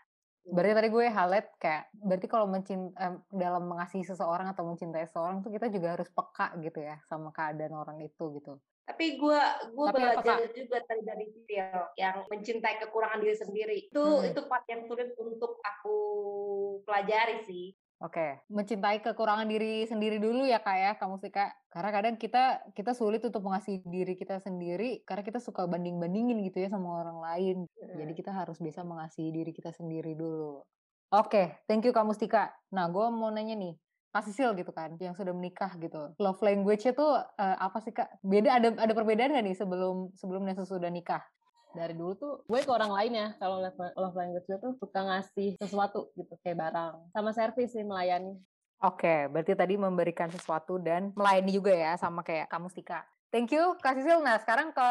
Berarti 0.49 0.73
tadi 0.73 0.89
gue 0.89 1.05
highlight 1.11 1.49
kayak 1.61 1.83
berarti 1.93 2.27
kalau 2.31 2.47
mencint 2.49 2.89
eh, 2.97 3.15
dalam 3.29 3.69
mengasihi 3.69 4.01
seseorang 4.01 4.49
atau 4.49 4.65
mencintai 4.65 5.05
seseorang 5.05 5.45
tuh 5.45 5.53
kita 5.53 5.69
juga 5.69 5.93
harus 5.93 6.09
peka 6.09 6.57
gitu 6.63 6.79
ya 6.81 6.97
sama 7.05 7.29
keadaan 7.29 7.75
orang 7.77 8.01
itu 8.01 8.23
gitu. 8.33 8.57
Tapi 8.89 9.21
gue 9.21 9.41
gue 9.77 9.85
belajar 9.93 10.49
juga 10.49 10.81
tadi 10.81 11.05
dari 11.05 11.29
Phil 11.45 11.81
yang 11.93 12.25
mencintai 12.25 12.81
kekurangan 12.81 13.21
diri 13.21 13.37
sendiri. 13.37 13.75
Itu 13.93 14.01
hmm. 14.01 14.33
itu 14.33 14.41
part 14.49 14.65
yang 14.65 14.89
sulit 14.89 15.13
untuk 15.21 15.61
aku 15.61 15.97
pelajari 16.87 17.45
sih 17.45 17.75
Oke, 17.99 18.15
okay. 18.15 18.31
mencintai 18.47 19.03
kekurangan 19.03 19.43
diri 19.43 19.83
sendiri 19.83 20.23
dulu 20.23 20.47
ya 20.47 20.63
kak 20.63 20.77
ya, 20.79 20.91
kamu 20.95 21.19
sih 21.19 21.35
kak. 21.35 21.51
Karena 21.67 21.91
kadang 21.91 22.15
kita 22.15 22.63
kita 22.71 22.95
sulit 22.95 23.19
untuk 23.27 23.43
mengasihi 23.43 23.83
diri 23.83 24.15
kita 24.15 24.39
sendiri 24.39 25.03
karena 25.03 25.19
kita 25.19 25.43
suka 25.43 25.67
banding 25.67 25.99
bandingin 25.99 26.39
gitu 26.47 26.63
ya 26.63 26.71
sama 26.71 27.03
orang 27.03 27.19
lain. 27.19 27.57
Hmm. 27.67 27.99
Jadi 27.99 28.11
kita 28.15 28.31
harus 28.31 28.55
bisa 28.63 28.87
mengasihi 28.87 29.35
diri 29.35 29.51
kita 29.51 29.75
sendiri 29.75 30.15
dulu. 30.15 30.63
Oke, 31.11 31.27
okay. 31.27 31.45
thank 31.67 31.83
you 31.83 31.91
kamu 31.91 32.15
Mustika. 32.15 32.55
Nah, 32.71 32.87
gue 32.87 33.03
mau 33.11 33.35
nanya 33.35 33.59
nih, 33.59 33.75
Kak 34.15 34.23
Sisil 34.31 34.55
gitu 34.55 34.71
kan, 34.71 34.95
yang 35.03 35.11
sudah 35.11 35.35
menikah 35.35 35.75
gitu. 35.75 36.15
Love 36.23 36.39
language-nya 36.39 36.95
tuh 36.95 37.19
uh, 37.19 37.57
apa 37.59 37.83
sih 37.83 37.91
Kak? 37.91 38.23
Beda 38.23 38.63
ada 38.63 38.79
ada 38.79 38.93
perbedaan 38.95 39.35
nggak 39.35 39.43
nih 39.43 39.55
sebelum 39.59 40.15
sebelum 40.15 40.47
dan 40.47 40.55
sesudah 40.55 40.87
nikah? 40.87 41.19
Dari 41.69 41.93
dulu 41.93 42.13
tuh 42.17 42.33
gue 42.49 42.59
ke 42.65 42.71
orang 42.73 42.89
lain 42.89 43.13
ya, 43.13 43.27
kalau 43.37 43.61
love 43.61 44.17
language 44.17 44.45
gue 44.49 44.57
tuh 44.57 44.73
suka 44.81 44.99
ngasih 45.05 45.53
sesuatu 45.61 46.09
gitu, 46.17 46.33
kayak 46.41 46.57
barang. 46.57 47.13
Sama 47.13 47.29
servis 47.31 47.69
sih, 47.73 47.85
melayani. 47.85 48.37
Oke, 48.79 49.05
okay, 49.05 49.19
berarti 49.27 49.53
tadi 49.53 49.75
memberikan 49.75 50.31
sesuatu 50.31 50.79
dan 50.79 51.11
melayani 51.13 51.51
juga 51.51 51.75
ya, 51.75 51.93
sama 51.99 52.25
kayak 52.25 52.49
kamu 52.49 52.71
Stika. 52.71 53.05
Thank 53.29 53.53
you, 53.53 53.77
Kak 53.77 53.93
Sisil. 53.93 54.25
Nah, 54.25 54.41
sekarang 54.41 54.73
ke 54.73 54.89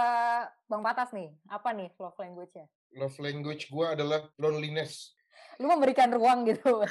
Bang 0.70 0.86
Patas 0.86 1.10
nih. 1.10 1.34
Apa 1.50 1.74
nih 1.74 1.90
love 1.98 2.14
language-nya? 2.14 2.70
Love 2.94 3.18
language 3.18 3.66
gue 3.66 3.86
adalah 3.98 4.30
loneliness. 4.38 5.18
Lu 5.58 5.66
memberikan 5.66 6.14
ruang 6.14 6.46
gitu. 6.46 6.78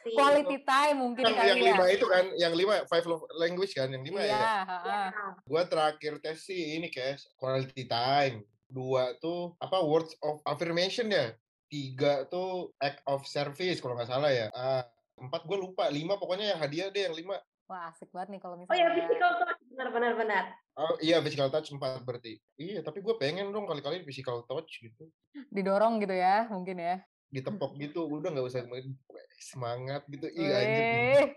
quality 0.00 0.64
time 0.64 0.96
mungkin 0.96 1.28
yang, 1.28 1.36
kali 1.36 1.48
yang 1.52 1.60
ya. 1.60 1.68
lima 1.76 1.84
itu 1.92 2.06
kan 2.08 2.24
yang 2.40 2.54
lima 2.56 2.74
five 2.88 3.04
love 3.04 3.24
language 3.36 3.76
kan 3.76 3.92
yang 3.92 4.00
lima 4.00 4.24
iya, 4.24 4.32
ya 4.32 4.40
iya. 4.64 5.02
gua 5.44 5.62
terakhir 5.68 6.16
tes 6.24 6.40
sih 6.40 6.80
ini 6.80 6.88
kayak 6.88 7.20
quality 7.36 7.84
time 7.84 8.40
dua 8.70 9.18
tuh 9.18 9.58
apa 9.58 9.82
words 9.82 10.14
of 10.22 10.40
affirmation 10.46 11.10
ya? 11.10 11.34
Tiga 11.70 12.26
tuh 12.26 12.74
act 12.82 13.02
of 13.06 13.22
service 13.26 13.78
kalau 13.78 13.94
nggak 13.94 14.10
salah 14.10 14.30
ya. 14.34 14.50
Ah, 14.50 14.82
empat 15.14 15.46
gue 15.46 15.58
lupa 15.58 15.86
lima 15.86 16.18
pokoknya 16.18 16.56
yang 16.56 16.60
hadiah 16.62 16.88
deh 16.90 17.06
yang 17.06 17.14
lima. 17.14 17.38
Wah 17.70 17.94
asik 17.94 18.10
banget 18.10 18.34
nih 18.34 18.40
kalau 18.42 18.58
misalnya. 18.58 18.74
Oh 18.74 18.76
ya 18.78 18.88
physical 18.90 19.30
touch. 19.38 19.60
Benar 19.70 19.88
benar 19.94 20.12
benar. 20.18 20.44
Oh 20.74 20.94
iya 20.98 21.22
physical 21.22 21.46
touch 21.54 21.70
empat 21.70 22.02
berarti. 22.02 22.42
Iya 22.58 22.82
tapi 22.82 22.98
gue 22.98 23.14
pengen 23.14 23.54
dong 23.54 23.70
kali-kali 23.70 24.02
physical 24.02 24.42
touch 24.50 24.82
gitu. 24.82 25.06
Didorong 25.54 26.02
gitu 26.02 26.10
ya 26.10 26.50
mungkin 26.50 26.82
ya. 26.82 26.98
Ditepok 27.30 27.78
gitu 27.78 28.10
udah 28.10 28.34
nggak 28.34 28.46
usah 28.50 28.66
semangat 29.38 30.02
gitu. 30.10 30.26
Iya 30.34 30.54
anjir 30.58 30.84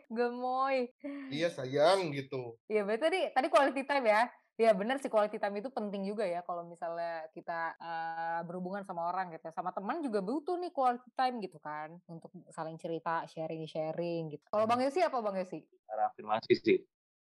gemoy. 0.09 0.89
Iya 1.29 1.53
sayang 1.53 2.09
gitu. 2.17 2.57
Iya 2.65 2.81
berarti 2.81 3.03
tadi 3.05 3.19
tadi 3.29 3.47
quality 3.53 3.81
time 3.85 4.09
ya 4.09 4.25
Iya 4.53 4.69
benar 4.77 5.01
sih 5.01 5.09
quality 5.09 5.41
time 5.41 5.65
itu 5.65 5.73
penting 5.73 6.05
juga 6.05 6.29
ya 6.29 6.45
kalau 6.45 6.61
misalnya 6.61 7.25
kita 7.33 7.73
uh, 7.81 8.41
berhubungan 8.45 8.85
sama 8.85 9.09
orang 9.09 9.33
gitu. 9.33 9.49
Sama 9.49 9.73
teman 9.73 10.05
juga 10.05 10.21
butuh 10.21 10.61
nih 10.61 10.69
quality 10.69 11.09
time 11.17 11.41
gitu 11.41 11.57
kan 11.57 11.97
untuk 12.05 12.29
saling 12.53 12.77
cerita, 12.77 13.25
sharing-sharing 13.25 14.29
gitu. 14.37 14.45
Kalau 14.53 14.69
Bang 14.69 14.85
Yosi 14.85 15.01
apa 15.01 15.17
Bang 15.25 15.41
Yosi? 15.41 15.65
Cara 15.89 16.13
afirmasi 16.13 16.53
sih. 16.53 16.79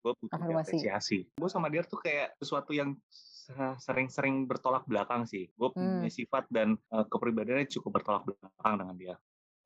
Gue 0.03 0.11
butuh 0.19 0.35
Afirmasi. 0.35 0.75
apresiasi. 0.75 1.19
Gue 1.39 1.47
sama 1.47 1.71
dia 1.71 1.79
tuh 1.87 2.03
kayak 2.03 2.35
sesuatu 2.35 2.75
yang 2.75 2.91
sering-sering 3.79 4.43
bertolak 4.43 4.83
belakang 4.83 5.23
sih. 5.23 5.47
Gue 5.55 5.71
punya 5.71 6.03
hmm. 6.03 6.11
sifat 6.11 6.43
dan 6.51 6.75
uh, 6.91 7.07
kepribadiannya 7.07 7.71
cukup 7.71 8.03
bertolak 8.03 8.27
belakang 8.27 8.75
dengan 8.83 8.95
dia. 8.99 9.15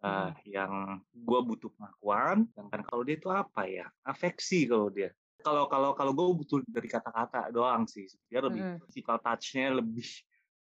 uh, 0.05 0.29
yang 0.45 1.01
gue 1.09 1.39
butuh 1.41 1.73
pengakuan 1.73 2.45
sedangkan 2.53 2.81
kalau 2.85 3.01
dia 3.01 3.15
itu 3.17 3.29
apa 3.33 3.61
ya 3.65 3.85
afeksi 4.05 4.69
kalau 4.69 4.93
dia 4.93 5.09
kalau 5.41 5.65
kalau 5.69 5.89
kalau 5.93 6.11
gue 6.13 6.25
butuh 6.43 6.59
dari 6.67 6.89
kata-kata 6.89 7.53
doang 7.53 7.85
sih. 7.85 8.09
Dia 8.29 8.41
lebih 8.43 8.61
mm. 8.63 8.77
physical 8.87 9.17
touch-nya 9.21 9.73
lebih 9.77 10.07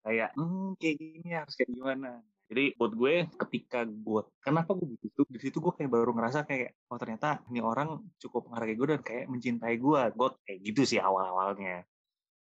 kayak 0.06 0.30
hmm 0.38 0.78
kayak 0.78 0.96
gini 1.02 1.30
harus 1.34 1.54
kayak 1.58 1.72
gimana? 1.74 2.12
Jadi 2.46 2.78
buat 2.78 2.94
gue 2.94 3.16
ketika 3.42 3.90
gue 3.90 4.22
kenapa 4.38 4.78
gue 4.78 4.86
butuh 4.86 5.10
itu 5.10 5.22
di 5.34 5.40
situ 5.42 5.58
gue 5.58 5.74
kayak 5.74 5.90
baru 5.90 6.14
ngerasa 6.14 6.46
kayak 6.46 6.78
oh 6.94 6.98
ternyata 7.02 7.42
ini 7.50 7.58
orang 7.58 8.06
cukup 8.22 8.46
menghargai 8.50 8.78
gue 8.78 8.88
dan 8.94 9.02
kayak 9.02 9.26
mencintai 9.34 9.76
gue 9.82 10.02
gue 10.14 10.30
kayak 10.46 10.60
gitu 10.62 10.82
sih 10.86 11.00
awal 11.02 11.26
awalnya 11.26 11.82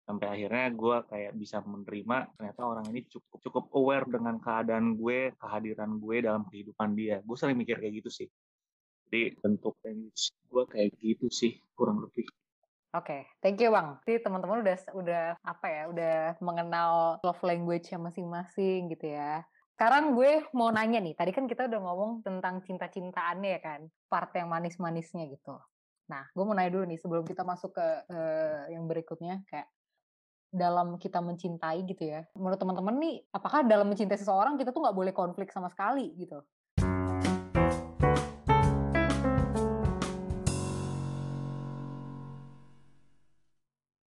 sampai 0.08 0.26
akhirnya 0.26 0.72
gue 0.72 0.96
kayak 1.04 1.32
bisa 1.36 1.60
menerima 1.60 2.32
ternyata 2.32 2.60
orang 2.64 2.88
ini 2.88 3.04
cukup 3.12 3.38
cukup 3.44 3.64
aware 3.76 4.08
dengan 4.08 4.40
keadaan 4.40 4.96
gue 4.96 5.36
kehadiran 5.36 5.90
gue 6.00 6.16
dalam 6.24 6.42
kehidupan 6.48 6.96
dia. 6.96 7.20
Gue 7.20 7.36
sering 7.36 7.60
mikir 7.60 7.76
kayak 7.76 8.00
gitu 8.00 8.08
sih 8.24 8.28
jadi 9.10 9.34
bentuk 9.42 9.74
gue 9.82 10.64
kayak 10.70 10.94
gitu 11.02 11.26
sih 11.26 11.58
kurang 11.74 12.06
lebih 12.06 12.24
Oke, 12.90 13.06
okay, 13.06 13.22
thank 13.38 13.62
you 13.62 13.70
bang. 13.70 14.02
Jadi 14.02 14.18
teman-teman 14.18 14.66
udah 14.66 14.76
udah 14.98 15.24
apa 15.46 15.66
ya, 15.70 15.82
udah 15.94 16.16
mengenal 16.42 17.22
love 17.22 17.38
language-nya 17.38 18.02
masing-masing 18.02 18.90
gitu 18.90 19.14
ya. 19.14 19.46
Sekarang 19.78 20.18
gue 20.18 20.42
mau 20.50 20.74
nanya 20.74 20.98
nih, 20.98 21.14
tadi 21.14 21.30
kan 21.30 21.46
kita 21.46 21.70
udah 21.70 21.78
ngomong 21.86 22.26
tentang 22.26 22.58
cinta-cintaannya 22.66 23.50
ya 23.54 23.60
kan, 23.62 23.80
part 24.10 24.34
yang 24.34 24.50
manis-manisnya 24.50 25.22
gitu. 25.30 25.54
Nah, 26.10 26.26
gue 26.34 26.42
mau 26.42 26.50
nanya 26.50 26.74
dulu 26.74 26.90
nih 26.90 26.98
sebelum 26.98 27.22
kita 27.22 27.46
masuk 27.46 27.78
ke 27.78 27.86
uh, 28.10 28.66
yang 28.74 28.90
berikutnya, 28.90 29.38
kayak 29.46 29.70
dalam 30.50 30.98
kita 30.98 31.22
mencintai 31.22 31.86
gitu 31.86 32.10
ya. 32.10 32.26
Menurut 32.34 32.58
teman-teman 32.58 32.98
nih, 32.98 33.22
apakah 33.30 33.62
dalam 33.62 33.86
mencintai 33.86 34.18
seseorang 34.18 34.58
kita 34.58 34.74
tuh 34.74 34.82
nggak 34.82 34.98
boleh 34.98 35.14
konflik 35.14 35.54
sama 35.54 35.70
sekali 35.70 36.10
gitu? 36.18 36.42